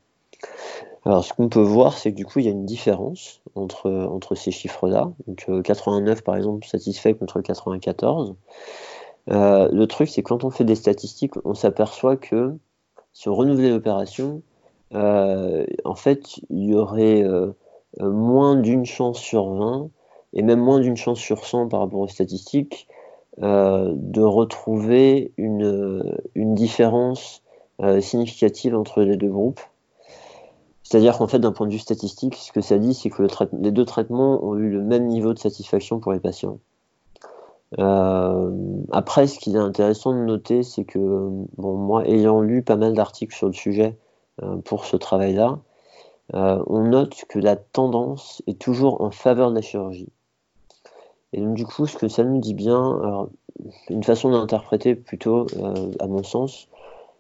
Alors, 1.05 1.23
ce 1.23 1.34
qu'on 1.34 1.49
peut 1.49 1.62
voir, 1.62 1.97
c'est 1.97 2.12
que 2.12 2.17
du 2.17 2.25
coup, 2.25 2.39
il 2.39 2.45
y 2.45 2.49
a 2.49 2.51
une 2.51 2.65
différence 2.65 3.41
entre, 3.55 4.36
ces 4.36 4.51
chiffres-là. 4.51 5.12
Donc, 5.27 5.47
89%, 5.47 6.10
euh, 6.10 6.15
par 6.21 6.36
exemple, 6.36 6.67
satisfaits 6.67 7.13
contre 7.13 7.41
94. 7.41 8.36
Euh, 9.32 9.69
le 9.71 9.88
truc, 9.88 10.10
c'est 10.10 10.23
quand 10.23 10.43
on 10.43 10.49
fait 10.49 10.65
des 10.65 10.75
statistiques, 10.75 11.36
on 11.45 11.53
s'aperçoit 11.53 12.17
que 12.17 12.55
si 13.13 13.29
on 13.29 13.36
renouvelait 13.36 13.69
l'opération, 13.69 14.41
en 14.91 15.95
fait, 15.95 16.39
il 16.49 16.65
y 16.65 16.73
aurait 16.73 17.23
moins 17.99 18.55
d'une 18.55 18.86
chance 18.86 19.19
sur 19.19 19.49
20 19.49 19.89
et 20.34 20.41
même 20.41 20.60
moins 20.60 20.79
d'une 20.79 20.97
chance 20.97 21.19
sur 21.19 21.45
100 21.45 21.69
par 21.69 21.82
rapport 21.82 21.99
aux 21.99 22.08
statistiques 22.08 22.88
euh, 23.41 23.93
de 23.95 24.21
retrouver 24.21 25.32
une, 25.38 26.04
différence 26.36 27.41
euh, 27.80 28.02
significative 28.02 28.75
entre 28.75 29.02
les 29.02 29.15
deux 29.15 29.30
groupes. 29.30 29.62
C'est-à-dire 30.84 31.17
qu'en 31.17 31.28
fait, 31.28 31.39
d'un 31.39 31.54
point 31.54 31.65
de 31.65 31.71
vue 31.71 31.80
statistique, 31.80 32.36
ce 32.36 32.52
que 32.52 32.60
ça 32.60 32.78
dit, 32.78 32.93
c'est 32.93 33.10
que 33.10 33.23
les 33.62 33.71
deux 33.71 33.86
traitements 33.86 34.43
ont 34.43 34.58
eu 34.58 34.69
le 34.69 34.82
même 34.82 35.06
niveau 35.06 35.34
de 35.34 35.39
satisfaction 35.39 35.99
pour 35.99 36.12
les 36.12 36.19
patients. 36.19 36.60
après, 37.78 39.28
ce 39.28 39.39
qui 39.39 39.54
est 39.54 39.58
intéressant 39.58 40.12
de 40.13 40.25
noter, 40.25 40.63
c'est 40.63 40.84
que, 40.84 41.30
moi, 41.58 42.06
ayant 42.08 42.41
lu 42.41 42.62
pas 42.62 42.75
mal 42.75 42.93
d'articles 42.93 43.36
sur 43.36 43.47
le 43.47 43.54
sujet 43.54 43.95
pour 44.65 44.84
ce 44.84 44.97
travail-là, 44.97 45.60
on 46.34 46.84
note 46.89 47.23
que 47.30 47.39
la 47.39 47.56
tendance 47.56 48.41
est 48.47 48.60
toujours 48.60 49.02
en 49.02 49.12
faveur 49.12 49.52
de 49.52 49.56
la 49.56 49.62
chirurgie. 49.62 50.10
Et 51.33 51.41
donc, 51.41 51.55
du 51.55 51.65
coup, 51.65 51.85
ce 51.85 51.97
que 51.97 52.07
ça 52.07 52.23
nous 52.23 52.39
dit 52.39 52.53
bien, 52.53 52.99
alors, 53.01 53.29
une 53.89 54.03
façon 54.03 54.31
d'interpréter 54.31 54.95
plutôt, 54.95 55.47
euh, 55.57 55.91
à 55.99 56.07
mon 56.07 56.23
sens, 56.23 56.67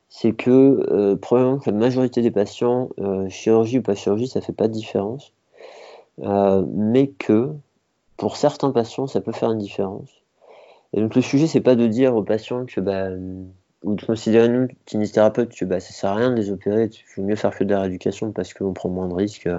c'est 0.09 0.33
que 0.33 0.85
euh, 0.91 1.15
probablement 1.15 1.59
que 1.59 1.69
la 1.69 1.77
majorité 1.77 2.21
des 2.21 2.31
patients, 2.31 2.89
euh, 2.99 3.29
chirurgie 3.29 3.79
ou 3.79 3.81
pas 3.81 3.95
chirurgie, 3.95 4.27
ça 4.27 4.41
fait 4.41 4.53
pas 4.53 4.67
de 4.67 4.73
différence, 4.73 5.33
mais 6.17 7.07
que 7.07 7.51
pour 8.17 8.35
certains 8.35 8.71
patients, 8.71 9.07
ça 9.07 9.21
peut 9.21 9.31
faire 9.31 9.51
une 9.51 9.59
différence. 9.59 10.09
Et 10.93 10.99
donc 10.99 11.15
le 11.15 11.21
sujet, 11.21 11.47
c'est 11.47 11.61
pas 11.61 11.75
de 11.75 11.87
dire 11.87 12.15
aux 12.15 12.23
patients 12.23 12.65
que 12.65 12.81
bah, 12.81 13.09
ou 13.83 13.95
de 13.95 14.05
considérer 14.05 14.49
nous, 14.49 14.67
kinésithérapeutes, 14.85 15.55
que 15.55 15.63
bah, 15.63 15.79
ça 15.79 15.93
sert 15.93 16.09
à 16.09 16.15
rien 16.15 16.31
de 16.31 16.35
les 16.35 16.51
opérer, 16.51 16.89
il 16.91 17.03
faut 17.05 17.21
mieux 17.21 17.35
faire 17.35 17.55
que 17.55 17.63
de 17.63 17.73
la 17.73 17.81
rééducation 17.81 18.31
parce 18.31 18.53
qu'on 18.53 18.73
prend 18.73 18.89
moins 18.89 19.07
de 19.07 19.13
risques 19.13 19.49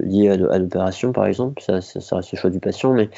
liés 0.00 0.30
à 0.30 0.58
l'opération, 0.58 1.12
par 1.12 1.26
exemple. 1.26 1.62
Ça, 1.62 1.80
ça, 1.80 2.00
ça 2.00 2.16
reste 2.16 2.32
le 2.32 2.38
choix 2.38 2.50
du 2.50 2.60
patient, 2.60 2.92
mais 2.92 3.10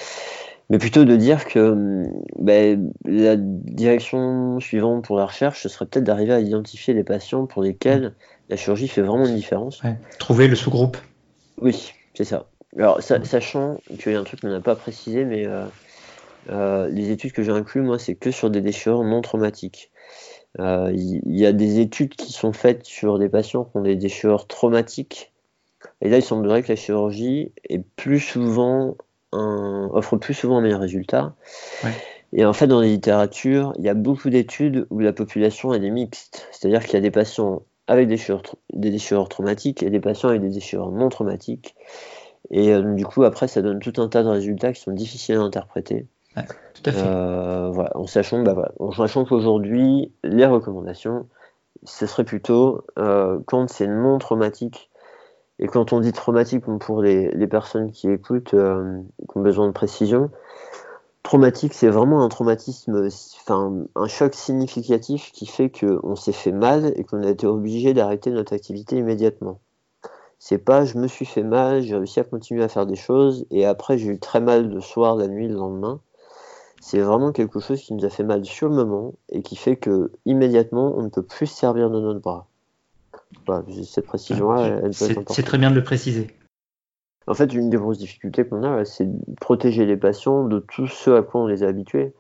mais 0.71 0.79
plutôt 0.79 1.05
de 1.05 1.17
dire 1.17 1.47
que 1.47 2.05
ben, 2.39 2.93
la 3.05 3.35
direction 3.37 4.61
suivante 4.61 5.05
pour 5.05 5.17
la 5.17 5.27
recherche, 5.27 5.63
ce 5.63 5.69
serait 5.69 5.85
peut-être 5.85 6.05
d'arriver 6.05 6.33
à 6.33 6.39
identifier 6.39 6.95
les 6.95 7.03
patients 7.03 7.47
pour 7.47 7.63
lesquels 7.63 8.15
la 8.49 8.57
chirurgie 8.57 8.87
fait 8.87 9.03
vraiment 9.03 9.27
une 9.27 9.35
différence. 9.35 9.83
Trouver 10.21 10.47
le 10.47 10.55
sous-groupe. 10.55 10.97
Oui, 11.61 11.93
c'est 12.15 12.25
ça. 12.25 12.47
Alors, 12.79 13.03
sachant 13.03 13.79
qu'il 13.99 14.13
y 14.13 14.15
a 14.15 14.21
un 14.21 14.25
truc 14.25 14.43
qu'on 14.43 14.49
n'a 14.49 14.61
pas 14.61 14.77
précisé, 14.77 15.25
mais 15.25 15.45
euh, 15.45 15.65
euh, 16.51 16.89
les 16.89 17.11
études 17.11 17.33
que 17.33 17.43
j'ai 17.43 17.51
inclus, 17.51 17.83
moi, 17.83 17.99
c'est 17.99 18.15
que 18.15 18.31
sur 18.31 18.49
des 18.49 18.61
déchirures 18.61 19.03
non 19.03 19.23
traumatiques. 19.23 19.91
Euh, 20.61 20.93
il 20.93 21.37
y, 21.37 21.47
a 21.47 21.53
des 21.53 21.79
études 21.79 22.15
qui 22.15 22.33
sont 22.33 22.53
faites 22.53 22.85
sur 22.85 23.19
des 23.19 23.29
patients 23.29 23.65
qui 23.65 23.77
ont 23.77 23.83
des 23.83 23.97
déchirures 23.97 24.47
traumatiques. 24.47 25.30
Et 26.01 26.09
là, 26.09 26.19
il 26.19 26.23
semblerait 26.23 26.63
que 26.63 26.69
la 26.69 26.77
chirurgie 26.77 27.53
est 27.69 27.83
plus 27.97 28.21
souvent 28.21 28.97
offre 29.33 30.17
plus 30.17 30.35
souvent 30.35 30.59
un 30.59 30.61
meilleur 30.61 30.81
résultat. 30.81 31.35
Et 32.33 32.45
en 32.45 32.53
fait, 32.53 32.67
dans 32.67 32.81
la 32.81 32.87
littérature, 32.87 33.73
il 33.79 33.85
y 33.85 33.89
a 33.89 33.95
beaucoup 33.95 34.31
d'études 34.31 34.87
où 34.91 35.01
la 35.01 35.13
population 35.13 35.75
est 35.75 35.91
mixte. 35.91 36.49
C'est-à-dire 36.53 36.85
qu'il 36.85 36.95
y 36.95 36.97
a 36.97 37.01
des 37.01 37.11
patients 37.11 37.63
avec 37.89 38.07
des 38.07 38.15
déchirures, 38.15 38.43
des 38.73 38.91
déchirures 38.91 39.29
traumatiques 39.29 39.83
et 39.83 39.91
des 39.91 40.01
patients 40.01 40.29
avec 40.29 40.43
des 40.43 40.51
déchirures 40.51 40.93
non 40.93 41.09
traumatiques. 41.09 41.75
Et 42.51 42.73
euh, 42.73 42.95
du 42.95 43.05
coup, 43.05 43.25
après, 43.25 43.49
ça 43.49 43.63
donne 43.63 43.81
tout 43.81 44.01
un 44.01 44.09
tas 44.09 44.23
de 44.23 44.29
résultats 44.29 44.73
qui 44.73 44.81
sont 44.81 44.93
difficiles 44.93 45.37
à 45.37 45.41
interpréter. 45.41 46.07
tout 46.75 46.83
à 46.85 46.93
fait. 46.93 47.03
Euh, 47.05 47.71
voilà, 47.73 47.91
en 47.97 48.07
sachant, 48.07 48.43
bah, 48.43 48.73
en 48.79 48.93
sachant 48.93 49.25
qu'aujourd'hui, 49.25 50.13
les 50.23 50.47
recommandations, 50.47 51.27
ce 51.85 52.07
serait 52.07 52.25
plutôt 52.25 52.85
euh, 52.99 53.41
quand 53.47 53.69
c'est 53.69 53.89
non 53.89 54.19
traumatique 54.19 54.90
et 55.61 55.67
quand 55.69 55.93
on 55.93 56.01
dit 56.01 56.13
traumatique, 56.13 56.65
pour 56.65 57.03
les, 57.03 57.47
personnes 57.47 57.93
qui 57.93 58.09
écoutent, 58.09 58.55
euh, 58.55 59.01
qui 59.31 59.37
ont 59.37 59.43
besoin 59.43 59.67
de 59.67 59.73
précision, 59.73 60.31
traumatique, 61.23 61.75
c'est 61.75 61.91
vraiment 61.91 62.25
un 62.25 62.31
traumatisme, 62.31 63.09
enfin 63.43 63.85
un 63.95 64.07
choc 64.09 64.35
significatif 64.35 65.33
qui 65.33 65.45
fait 65.45 65.71
qu'on 65.71 66.17
s'est 66.17 66.33
fait 66.33 66.53
mal 66.53 66.95
et 66.97 67.05
qu'on 67.05 67.23
a 67.23 67.29
été 67.29 67.47
obligé 67.47 67.93
d'arrêter 67.93 68.31
notre 68.31 68.55
activité 68.55 68.97
immédiatement. 68.97 69.61
C'est 70.39 70.59
pas 70.59 70.87
je 70.87 70.97
me 70.97 71.07
suis 71.07 71.27
fait 71.27 71.43
mal, 71.43 71.83
j'ai 71.83 71.95
réussi 71.95 72.21
à 72.21 72.25
continuer 72.25 72.65
à 72.65 72.69
faire 72.69 72.87
des 72.87 72.97
choses 72.97 73.45
et 73.51 73.67
après 73.67 73.99
j'ai 73.99 74.09
eu 74.09 74.19
très 74.19 74.41
mal 74.41 74.67
le 74.71 74.81
soir, 74.81 75.17
la 75.17 75.29
nuit, 75.29 75.49
le 75.49 75.57
lendemain. 75.57 76.01
C'est 76.81 77.01
vraiment 77.01 77.33
quelque 77.33 77.61
chose 77.61 77.83
qui 77.83 77.93
nous 77.93 78.07
a 78.07 78.11
fait 78.11 78.25
mal 78.25 78.47
sur 78.47 78.71
le 78.71 78.75
moment 78.77 79.13
et 79.29 79.43
qui 79.43 79.57
fait 79.57 79.77
que 79.77 80.11
immédiatement 80.25 80.95
on 80.97 81.03
ne 81.03 81.09
peut 81.09 81.23
plus 81.23 81.47
servir 81.47 81.91
de 81.91 82.01
notre 82.01 82.21
bras. 82.21 82.50
Bah, 83.47 83.65
cette 83.85 84.07
précision-là, 84.07 84.81
C'est 84.93 85.43
très 85.43 85.59
bien 85.59 85.71
de 85.71 85.77
le 85.77 85.85
préciser. 85.85 86.29
En 87.27 87.35
fait, 87.35 87.53
une 87.55 87.71
des 87.71 87.77
grosses 87.77 87.99
difficultés 87.99 88.45
qu'on 88.45 88.65
a, 88.65 88.85
c'est 88.85 89.05
de 89.05 89.35
protéger 89.41 89.87
les 89.87 89.97
patients 89.97 90.45
de 90.45 90.59
tout 90.59 90.87
ce 90.87 91.11
à 91.11 91.23
quoi 91.23 91.43
on 91.43 91.47
les 91.47 91.63
a 91.63 91.69
habitués. 91.69 92.13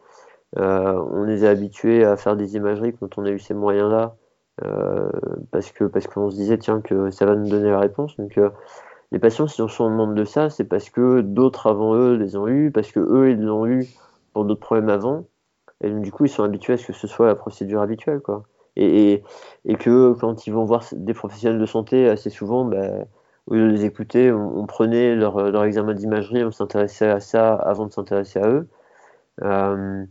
Euh, 0.59 0.93
on 1.13 1.25
les 1.25 1.45
a 1.45 1.51
habitués 1.51 2.05
à 2.05 2.17
faire 2.17 2.37
des 2.37 2.57
imageries 2.57 2.95
quand 2.95 3.19
on 3.19 3.25
a 3.25 3.31
eu 3.31 3.39
ces 3.39 3.55
moyens-là, 3.55 4.17
euh, 4.65 5.11
parce 5.53 5.71
que 5.71 5.85
parce 5.85 6.07
qu'on 6.07 6.31
se 6.31 6.37
disait 6.37 6.59
tiens 6.59 6.81
que 6.81 7.11
ça 7.11 7.25
va 7.25 7.37
nous 7.37 7.49
donner 7.49 7.71
la 7.71 7.79
réponse. 7.79 8.17
Donc 8.17 8.37
euh, 8.37 8.51
les 9.13 9.19
patients, 9.19 9.47
si 9.47 9.63
on 9.63 9.69
se 9.69 9.83
demande 9.83 10.15
de 10.15 10.25
ça, 10.25 10.51
c'est 10.51 10.65
parce 10.65 10.91
que 10.91 11.21
d'autres 11.21 11.69
avant 11.69 11.95
eux 11.95 12.15
les 12.15 12.37
ont 12.37 12.49
eu, 12.49 12.71
parce 12.71 12.91
que 12.91 13.01
eux 13.01 13.31
ils 13.31 13.41
l'ont 13.41 13.67
eu 13.67 13.87
pour 14.33 14.45
d'autres 14.45 14.61
problèmes 14.61 14.91
avant, 14.91 15.25
et 15.83 15.91
donc, 15.91 16.03
du 16.03 16.13
coup 16.13 16.25
ils 16.25 16.31
sont 16.31 16.43
habitués 16.43 16.75
à 16.75 16.77
ce 16.77 16.87
que 16.87 16.93
ce 16.93 17.07
soit 17.07 17.27
la 17.27 17.37
procédure 17.37 17.81
habituelle, 17.81 18.21
quoi 18.21 18.45
et, 18.77 19.23
et, 19.65 19.75
que 19.75 20.13
quand 20.15 20.47
ils 20.47 20.53
vont 20.53 20.65
voir 20.65 20.85
des 20.93 21.15
professionnels 21.15 21.61
de 21.61 21.67
santé, 21.67 22.09
assez 22.09 22.31
souvent, 22.31 22.65
bah, 22.65 23.05
au 23.47 23.55
lieu 23.55 23.69
de 23.69 23.73
les 23.73 23.85
écouter, 23.85 24.33
on, 24.33 24.67
prenait 24.67 25.15
leur, 25.17 25.51
leur 25.51 25.65
examen 25.65 25.95
d'imagerie, 25.95 26.45
on 26.45 26.51
s'intéressait 26.51 27.09
à 27.09 27.21
ça 27.21 27.55
avant 27.55 27.87
de 27.87 27.93
s'intéresser 27.93 28.39
à 28.39 28.49
eux. 28.49 28.69
Euh, 29.43 30.05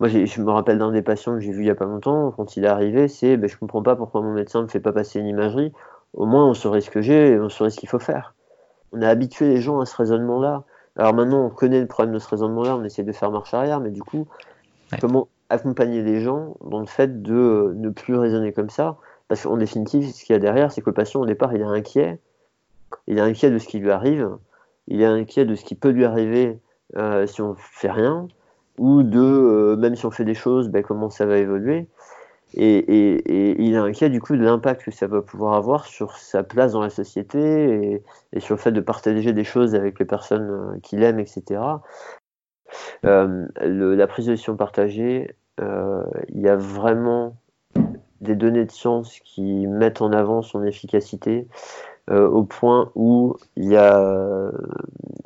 moi, 0.00 0.08
je 0.08 0.42
me 0.42 0.50
rappelle 0.50 0.78
d'un 0.78 0.92
des 0.92 1.02
patients 1.02 1.34
que 1.34 1.40
j'ai 1.40 1.52
vu 1.52 1.62
il 1.62 1.66
y 1.66 1.70
a 1.70 1.74
pas 1.74 1.84
longtemps, 1.84 2.32
quand 2.32 2.56
il 2.56 2.64
est 2.64 2.68
arrivé, 2.68 3.08
c'est 3.08 3.36
ben, 3.36 3.48
je 3.48 3.56
comprends 3.56 3.82
pas 3.82 3.96
pourquoi 3.96 4.22
mon 4.22 4.32
médecin 4.32 4.60
ne 4.60 4.64
me 4.64 4.68
fait 4.68 4.80
pas 4.80 4.92
passer 4.92 5.20
une 5.20 5.26
imagerie. 5.26 5.72
Au 6.12 6.26
moins, 6.26 6.46
on 6.46 6.54
saurait 6.54 6.80
ce 6.80 6.90
que 6.90 7.00
j'ai 7.00 7.32
et 7.32 7.40
on 7.40 7.48
saurait 7.48 7.70
ce 7.70 7.78
qu'il 7.78 7.88
faut 7.88 7.98
faire. 7.98 8.34
On 8.92 9.02
a 9.02 9.08
habitué 9.08 9.48
les 9.48 9.60
gens 9.60 9.80
à 9.80 9.86
ce 9.86 9.96
raisonnement-là. 9.96 10.64
Alors 10.96 11.14
maintenant, 11.14 11.46
on 11.46 11.50
connaît 11.50 11.80
le 11.80 11.86
problème 11.86 12.14
de 12.14 12.18
ce 12.18 12.28
raisonnement-là, 12.28 12.76
on 12.76 12.84
essaie 12.84 13.02
de 13.02 13.12
faire 13.12 13.30
marche 13.30 13.52
arrière, 13.54 13.80
mais 13.80 13.90
du 13.90 14.02
coup, 14.02 14.26
comment 15.00 15.28
accompagner 15.54 16.02
les 16.02 16.20
gens 16.20 16.56
dans 16.64 16.80
le 16.80 16.86
fait 16.86 17.22
de 17.22 17.34
euh, 17.34 17.72
ne 17.74 17.90
plus 17.90 18.16
raisonner 18.16 18.52
comme 18.52 18.70
ça. 18.70 18.96
Parce 19.28 19.42
qu'en 19.42 19.56
définitive, 19.56 20.12
ce 20.12 20.24
qu'il 20.24 20.34
y 20.34 20.36
a 20.36 20.38
derrière, 20.38 20.70
c'est 20.70 20.82
que 20.82 20.90
le 20.90 20.94
patient, 20.94 21.20
au 21.20 21.26
départ, 21.26 21.54
il 21.54 21.60
est 21.60 21.64
inquiet. 21.64 22.20
Il 23.06 23.18
est 23.18 23.22
inquiet 23.22 23.50
de 23.50 23.58
ce 23.58 23.66
qui 23.66 23.78
lui 23.78 23.90
arrive. 23.90 24.30
Il 24.88 25.00
est 25.00 25.06
inquiet 25.06 25.44
de 25.44 25.54
ce 25.54 25.64
qui 25.64 25.74
peut 25.74 25.90
lui 25.90 26.04
arriver 26.04 26.58
euh, 26.96 27.26
si 27.26 27.40
on 27.40 27.54
fait 27.54 27.90
rien. 27.90 28.28
Ou 28.78 29.02
de, 29.02 29.20
euh, 29.20 29.76
même 29.76 29.96
si 29.96 30.04
on 30.06 30.10
fait 30.10 30.24
des 30.24 30.34
choses, 30.34 30.68
ben, 30.68 30.82
comment 30.82 31.10
ça 31.10 31.26
va 31.26 31.38
évoluer. 31.38 31.88
Et, 32.56 33.64
il 33.64 33.74
est 33.74 33.78
inquiet 33.78 34.10
du 34.10 34.20
coup 34.20 34.36
de 34.36 34.44
l'impact 34.44 34.84
que 34.84 34.92
ça 34.92 35.08
va 35.08 35.22
pouvoir 35.22 35.54
avoir 35.54 35.86
sur 35.86 36.16
sa 36.16 36.44
place 36.44 36.72
dans 36.72 36.82
la 36.82 36.90
société 36.90 38.02
et, 38.32 38.40
sur 38.40 38.54
le 38.54 38.60
fait 38.60 38.70
de 38.70 38.80
partager 38.80 39.32
des 39.32 39.42
choses 39.42 39.74
avec 39.74 39.98
les 39.98 40.04
personnes 40.04 40.78
qu'il 40.82 41.02
aime, 41.02 41.18
etc. 41.18 41.60
La 43.02 44.06
prise 44.06 44.26
de 44.26 44.32
décision 44.32 44.56
partagée, 44.56 45.34
il 45.58 46.40
y 46.40 46.48
a 46.48 46.56
vraiment 46.56 47.36
des 48.20 48.34
données 48.34 48.64
de 48.64 48.70
science 48.70 49.20
qui 49.20 49.66
mettent 49.66 50.02
en 50.02 50.12
avant 50.12 50.42
son 50.42 50.64
efficacité 50.64 51.46
euh, 52.10 52.28
au 52.28 52.44
point 52.44 52.90
où 52.94 53.36
il 53.56 53.70
y 53.70 53.76
a 53.76 54.50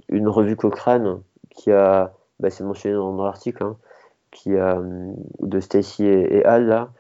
une 0.09 0.29
revue 0.29 0.57
Cochrane 0.57 1.21
qui 1.51 1.73
a, 1.73 2.13
bah, 2.39 2.51
c'est 2.51 2.65
mentionné 2.65 2.95
dans, 2.95 3.25
l'article, 3.25 3.65
hein, 3.65 3.77
qui 4.31 4.57
a 4.57 4.81
de 5.41 5.61
Stacy 5.61 6.05
et, 6.05 6.43
là, 6.43 6.91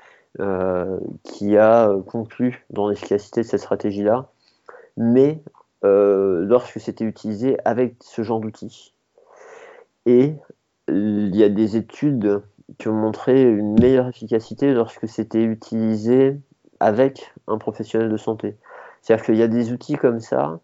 qui 1.24 1.56
a 1.56 1.92
conclu 2.06 2.64
dans 2.70 2.88
l'efficacité 2.88 3.42
de 3.42 3.46
cette 3.46 3.60
stratégie-là, 3.60 4.30
mais 4.96 5.42
lorsque 5.82 6.80
c'était 6.80 7.04
utilisé 7.04 7.56
avec 7.64 7.96
ce 8.00 8.22
genre 8.22 8.40
d'outils. 8.40 8.94
Et 10.06 10.34
il 10.88 11.36
y 11.36 11.44
a 11.44 11.48
des 11.48 11.76
études 11.76 12.42
qui 12.76 12.88
ont 12.88 12.94
montré 12.94 13.42
une 13.42 13.78
meilleure 13.80 14.08
efficacité 14.08 14.74
lorsque 14.74 15.08
c'était 15.08 15.42
utilisé 15.42 16.38
avec 16.80 17.32
un 17.46 17.58
professionnel 17.58 18.10
de 18.10 18.16
santé. 18.16 18.56
C'est-à-dire 19.00 19.24
qu'il 19.24 19.36
y 19.36 19.42
a 19.42 19.48
des 19.48 19.72
outils 19.72 19.96
comme 19.96 20.20
ça 20.20 20.60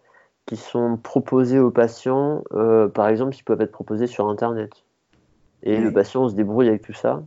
qui 0.47 0.57
sont 0.57 0.99
proposés 0.99 1.59
aux 1.59 1.71
patients, 1.71 2.45
euh, 2.53 2.89
par 2.89 3.09
exemple, 3.09 3.35
qui 3.35 3.43
peuvent 3.43 3.63
être 3.63 3.73
proposés 3.73 4.07
sur 4.07 4.29
Internet. 4.29 4.71
Et 5.63 5.79
le 5.79 5.91
patient 5.93 6.29
se 6.29 6.35
débrouille 6.35 6.69
avec 6.69 6.83
tout 6.83 6.93
ça. 6.93 7.23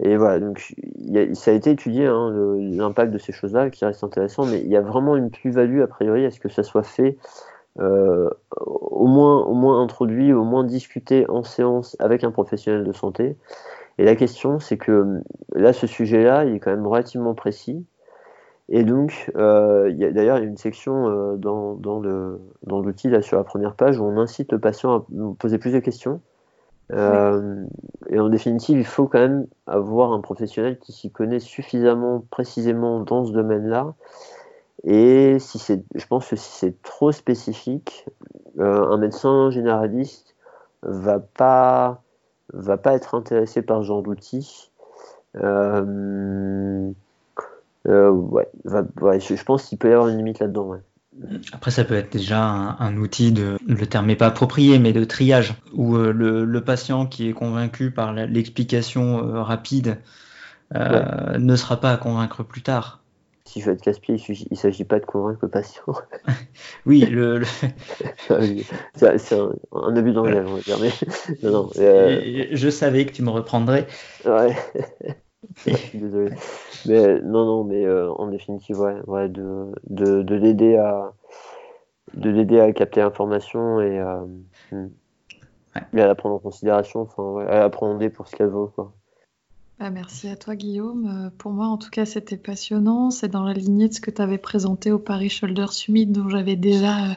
Et 0.00 0.16
voilà, 0.16 0.40
donc 0.40 0.74
ça 1.34 1.52
a 1.52 1.54
été 1.54 1.70
étudié, 1.70 2.06
hein, 2.06 2.32
l'impact 2.58 3.12
de 3.12 3.18
ces 3.18 3.32
choses-là, 3.32 3.70
qui 3.70 3.84
reste 3.84 4.02
intéressant, 4.02 4.44
mais 4.44 4.60
il 4.60 4.66
y 4.66 4.76
a 4.76 4.80
vraiment 4.80 5.14
une 5.16 5.30
plus-value, 5.30 5.80
a 5.80 5.86
priori, 5.86 6.26
à 6.26 6.32
ce 6.32 6.40
que 6.40 6.48
ça 6.48 6.64
soit 6.64 6.82
fait 6.82 7.16
euh, 7.80 8.28
au, 8.60 9.06
moins, 9.06 9.44
au 9.44 9.54
moins 9.54 9.80
introduit, 9.80 10.32
au 10.32 10.42
moins 10.42 10.64
discuté 10.64 11.28
en 11.28 11.44
séance 11.44 11.96
avec 12.00 12.24
un 12.24 12.32
professionnel 12.32 12.82
de 12.82 12.92
santé. 12.92 13.36
Et 13.98 14.04
la 14.04 14.16
question, 14.16 14.58
c'est 14.58 14.76
que 14.76 15.20
là, 15.54 15.72
ce 15.72 15.86
sujet-là, 15.86 16.44
il 16.44 16.56
est 16.56 16.60
quand 16.60 16.70
même 16.70 16.86
relativement 16.86 17.34
précis. 17.34 17.84
Et 18.68 18.82
donc, 18.82 19.30
euh, 19.36 19.88
il 19.90 19.98
y 19.98 20.04
a, 20.04 20.10
d'ailleurs, 20.10 20.38
il 20.38 20.42
y 20.42 20.46
a 20.46 20.48
une 20.48 20.56
section 20.56 21.08
euh, 21.08 21.36
dans, 21.36 21.74
dans, 21.74 22.00
le, 22.00 22.40
dans 22.62 22.80
l'outil, 22.80 23.08
là, 23.08 23.22
sur 23.22 23.36
la 23.36 23.44
première 23.44 23.74
page, 23.74 23.98
où 23.98 24.04
on 24.04 24.16
incite 24.18 24.52
le 24.52 24.58
patient 24.58 24.94
à 24.94 25.06
poser 25.38 25.58
plus 25.58 25.72
de 25.72 25.80
questions. 25.80 26.20
Euh, 26.92 27.64
et 28.10 28.18
en 28.18 28.28
définitive, 28.28 28.78
il 28.78 28.84
faut 28.84 29.06
quand 29.06 29.20
même 29.20 29.46
avoir 29.66 30.12
un 30.12 30.20
professionnel 30.20 30.78
qui 30.78 30.92
s'y 30.92 31.10
connaît 31.10 31.40
suffisamment 31.40 32.24
précisément 32.30 33.00
dans 33.00 33.24
ce 33.24 33.32
domaine-là 33.32 33.94
et 34.84 35.38
si 35.38 35.58
c'est, 35.58 35.82
je 35.94 36.06
pense 36.06 36.28
que 36.28 36.36
si 36.36 36.50
c'est 36.50 36.82
trop 36.82 37.10
spécifique, 37.10 38.06
euh, 38.58 38.86
un 38.86 38.98
médecin 38.98 39.50
généraliste 39.50 40.36
va 40.82 41.20
pas 41.20 42.02
va 42.54 42.76
pas 42.76 42.94
être 42.94 43.14
intéressé 43.14 43.62
par 43.62 43.82
ce 43.82 43.86
genre 43.88 44.02
d'outil. 44.02 44.70
Euh, 45.36 46.90
ouais, 47.86 48.48
je, 48.64 49.44
pense 49.44 49.64
qu'il 49.64 49.78
peut 49.78 49.90
y 49.90 49.92
avoir 49.92 50.08
une 50.08 50.16
limite 50.16 50.38
là-dedans. 50.38 50.76
Après, 51.52 51.70
ça 51.70 51.84
peut 51.84 51.94
être 51.94 52.12
déjà 52.12 52.40
un, 52.42 52.96
outil 52.96 53.32
de, 53.32 53.58
le 53.66 53.86
terme 53.86 54.06
n'est 54.06 54.16
pas 54.16 54.26
approprié, 54.26 54.78
mais 54.78 54.92
de 54.92 55.04
triage, 55.04 55.54
où 55.72 55.96
le, 55.96 56.60
patient 56.60 57.06
qui 57.06 57.28
est 57.28 57.32
convaincu 57.32 57.90
par 57.90 58.12
l'explication 58.12 59.42
rapide 59.42 59.98
ne 60.74 61.56
sera 61.56 61.80
pas 61.80 61.92
à 61.92 61.96
convaincre 61.96 62.42
plus 62.42 62.62
tard 62.62 63.03
si 63.46 63.60
je 63.60 63.66
veux 63.66 63.72
être 63.72 63.82
casse-pied, 63.82 64.16
il 64.16 64.46
ne 64.50 64.56
s'agit 64.56 64.84
pas 64.84 64.98
de 64.98 65.04
convaincre 65.04 65.40
le 65.42 65.48
patient. 65.48 65.84
oui, 66.86 67.00
le, 67.00 67.42
c'est 68.94 69.32
un, 69.34 69.52
un, 69.72 69.96
abus 69.96 70.12
d'anglais, 70.12 70.42
on 70.46 70.54
va 70.54 70.60
dire. 70.60 70.78
non, 71.42 71.50
non, 71.50 71.70
euh, 71.78 72.46
Je 72.50 72.68
savais 72.70 73.04
que 73.04 73.12
tu 73.12 73.22
me 73.22 73.30
reprendrais. 73.30 73.86
Ouais. 74.24 74.56
Désolé. 75.92 76.34
Mais 76.86 77.20
non, 77.20 77.44
non, 77.44 77.64
mais 77.64 77.84
euh, 77.84 78.10
en 78.12 78.28
définitive, 78.28 78.80
ouais, 78.80 78.96
ouais 79.06 79.28
de, 79.28 79.66
de, 79.90 80.22
de 80.22 80.34
l'aider 80.34 80.76
à 80.76 81.12
de 82.14 82.30
l'aider 82.30 82.60
à 82.60 82.72
capter 82.72 83.00
l'information 83.00 83.80
et, 83.80 83.98
à, 83.98 84.24
hmm. 84.70 84.88
et 85.94 86.00
à 86.00 86.06
la 86.06 86.14
prendre 86.14 86.36
en 86.36 86.38
considération, 86.38 87.02
enfin, 87.02 87.22
ouais, 87.22 87.46
à 87.46 87.60
la 87.60 87.70
pour 87.70 88.28
ce 88.28 88.36
qu'elle 88.36 88.48
vaut, 88.48 88.68
quoi. 88.68 88.92
Bah, 89.80 89.90
merci 89.90 90.28
à 90.28 90.36
toi 90.36 90.54
Guillaume. 90.54 91.26
Euh, 91.26 91.30
pour 91.36 91.50
moi 91.50 91.66
en 91.66 91.76
tout 91.76 91.90
cas 91.90 92.04
c'était 92.04 92.36
passionnant. 92.36 93.10
C'est 93.10 93.26
dans 93.26 93.42
la 93.42 93.52
lignée 93.52 93.88
de 93.88 93.92
ce 93.92 94.00
que 94.00 94.12
tu 94.12 94.22
avais 94.22 94.38
présenté 94.38 94.92
au 94.92 95.00
Paris 95.00 95.28
Shoulder 95.28 95.66
Summit 95.72 96.06
dont 96.06 96.28
j'avais 96.28 96.54
déjà, 96.54 97.06
euh, 97.06 97.14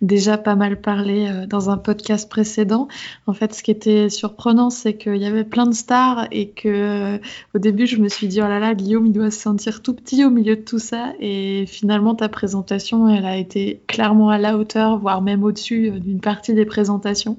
déjà 0.00 0.36
pas 0.36 0.56
mal 0.56 0.80
parlé 0.80 1.28
euh, 1.28 1.46
dans 1.46 1.70
un 1.70 1.78
podcast 1.78 2.28
précédent. 2.28 2.88
En 3.28 3.34
fait 3.34 3.54
ce 3.54 3.62
qui 3.62 3.70
était 3.70 4.08
surprenant 4.08 4.68
c'est 4.68 4.94
qu'il 4.96 5.16
y 5.16 5.26
avait 5.26 5.44
plein 5.44 5.64
de 5.64 5.74
stars 5.74 6.26
et 6.32 6.48
que 6.48 7.20
au 7.54 7.58
début 7.60 7.86
je 7.86 7.98
me 7.98 8.08
suis 8.08 8.26
dit 8.26 8.42
oh 8.42 8.48
là 8.48 8.58
là 8.58 8.74
Guillaume 8.74 9.06
il 9.06 9.12
doit 9.12 9.30
se 9.30 9.38
sentir 9.38 9.80
tout 9.80 9.94
petit 9.94 10.24
au 10.24 10.30
milieu 10.30 10.56
de 10.56 10.62
tout 10.62 10.80
ça 10.80 11.12
et 11.20 11.66
finalement 11.66 12.16
ta 12.16 12.28
présentation 12.28 13.08
elle 13.08 13.26
a 13.26 13.36
été 13.36 13.80
clairement 13.86 14.30
à 14.30 14.38
la 14.38 14.58
hauteur 14.58 14.98
voire 14.98 15.22
même 15.22 15.44
au-dessus 15.44 15.92
d'une 16.00 16.20
partie 16.20 16.52
des 16.52 16.64
présentations 16.66 17.38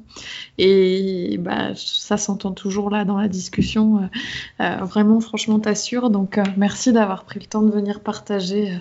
et 0.57 1.37
bah, 1.41 1.71
ça 1.75 2.15
s'entend 2.15 2.53
toujours 2.53 2.89
là 2.89 3.03
dans 3.03 3.17
la 3.17 3.27
discussion 3.27 4.09
vraiment, 4.59 5.19
franchement, 5.19 5.59
t'assure. 5.59 6.09
Donc, 6.09 6.37
euh, 6.37 6.43
merci 6.57 6.93
d'avoir 6.93 7.23
pris 7.23 7.39
le 7.39 7.45
temps 7.45 7.61
de 7.61 7.71
venir 7.71 7.99
partager, 8.01 8.71
euh, 8.71 8.77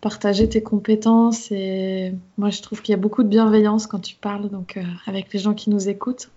partager 0.00 0.48
tes 0.48 0.62
compétences. 0.62 1.50
Et 1.50 2.14
moi, 2.38 2.50
je 2.50 2.62
trouve 2.62 2.82
qu'il 2.82 2.92
y 2.92 2.94
a 2.94 3.00
beaucoup 3.00 3.22
de 3.22 3.28
bienveillance 3.28 3.86
quand 3.86 4.00
tu 4.00 4.16
parles, 4.16 4.48
donc 4.48 4.78
avec 5.06 5.32
les 5.32 5.38
gens 5.38 5.54
qui 5.54 5.70
nous 5.70 5.88
écoutent. 5.88 6.30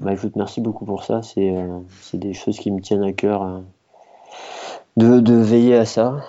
Bah, 0.00 0.14
je 0.14 0.26
te 0.26 0.32
remercie 0.32 0.60
beaucoup 0.60 0.84
pour 0.84 1.04
ça. 1.04 1.22
C'est 1.22 2.16
des 2.18 2.34
choses 2.34 2.58
qui 2.58 2.70
me 2.70 2.80
tiennent 2.80 3.02
à 3.02 3.12
cœur 3.12 3.62
de, 4.96 5.20
de, 5.20 5.34
veiller 5.34 5.76
à 5.76 5.84
ça. 5.84 6.20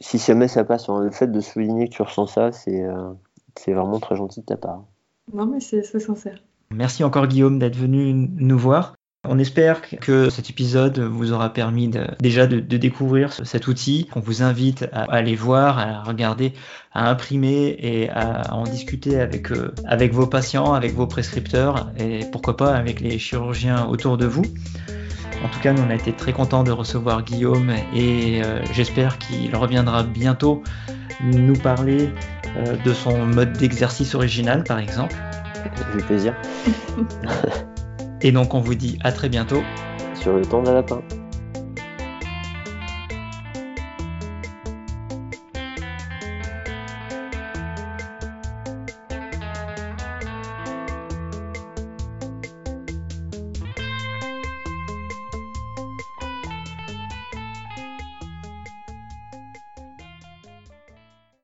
si 0.00 0.18
jamais 0.18 0.48
ça 0.48 0.64
passe, 0.64 0.88
le 0.88 1.10
fait 1.10 1.28
de 1.28 1.40
souligner 1.40 1.88
que 1.88 1.94
tu 1.94 2.02
ressens 2.02 2.26
ça, 2.26 2.52
c'est 2.52 3.72
vraiment 3.72 3.98
très 4.00 4.16
gentil 4.16 4.40
de 4.40 4.46
ta 4.46 4.56
part. 4.56 4.84
Non, 5.32 5.46
mais 5.46 5.60
c'est 5.60 5.82
sincère. 5.82 6.38
Merci 6.70 7.04
encore 7.04 7.26
Guillaume 7.26 7.58
d'être 7.58 7.76
venu 7.76 8.12
nous 8.12 8.58
voir. 8.58 8.94
On 9.28 9.38
espère 9.38 9.80
que 9.82 10.30
cet 10.30 10.50
épisode 10.50 10.98
vous 10.98 11.32
aura 11.32 11.52
permis 11.52 11.90
déjà 12.20 12.46
de, 12.46 12.60
découvrir 12.60 13.32
cet 13.32 13.66
outil. 13.66 14.08
On 14.14 14.20
vous 14.20 14.42
invite 14.42 14.86
à 14.92 15.02
aller 15.04 15.34
voir, 15.34 15.78
à 15.78 16.02
regarder, 16.02 16.52
à 16.92 17.10
imprimer 17.10 17.76
et 17.78 18.10
à, 18.10 18.54
en 18.54 18.64
discuter 18.64 19.20
avec, 19.20 19.50
euh, 19.50 19.72
avec 19.86 20.12
vos 20.12 20.26
patients, 20.26 20.72
avec 20.72 20.94
vos 20.94 21.06
prescripteurs 21.06 21.90
et 21.98 22.20
pourquoi 22.30 22.56
pas 22.56 22.74
avec 22.74 23.00
les 23.00 23.18
chirurgiens 23.18 23.86
autour 23.86 24.16
de 24.16 24.26
vous. 24.26 24.44
En 25.44 25.48
tout 25.48 25.60
cas, 25.60 25.72
nous 25.72 25.82
on 25.82 25.90
a 25.90 25.94
été 25.94 26.12
très 26.12 26.32
contents 26.32 26.64
de 26.64 26.72
recevoir 26.72 27.22
Guillaume 27.22 27.70
et 27.94 28.42
euh, 28.42 28.64
j'espère 28.72 29.18
qu'il 29.18 29.54
reviendra 29.54 30.02
bientôt 30.02 30.62
nous 31.22 31.56
parler 31.56 32.10
euh, 32.56 32.76
de 32.84 32.92
son 32.92 33.26
mode 33.26 33.52
d'exercice 33.52 34.14
original 34.14 34.64
par 34.64 34.78
exemple. 34.78 35.14
J'ai 35.94 36.02
plaisir. 36.02 36.34
Et 38.22 38.32
donc 38.32 38.54
on 38.54 38.60
vous 38.60 38.74
dit 38.74 38.98
à 39.02 39.12
très 39.12 39.28
bientôt 39.28 39.62
sur 40.14 40.32
le 40.32 40.42
temps 40.42 40.62
d'un 40.62 40.74
lapin. 40.74 41.02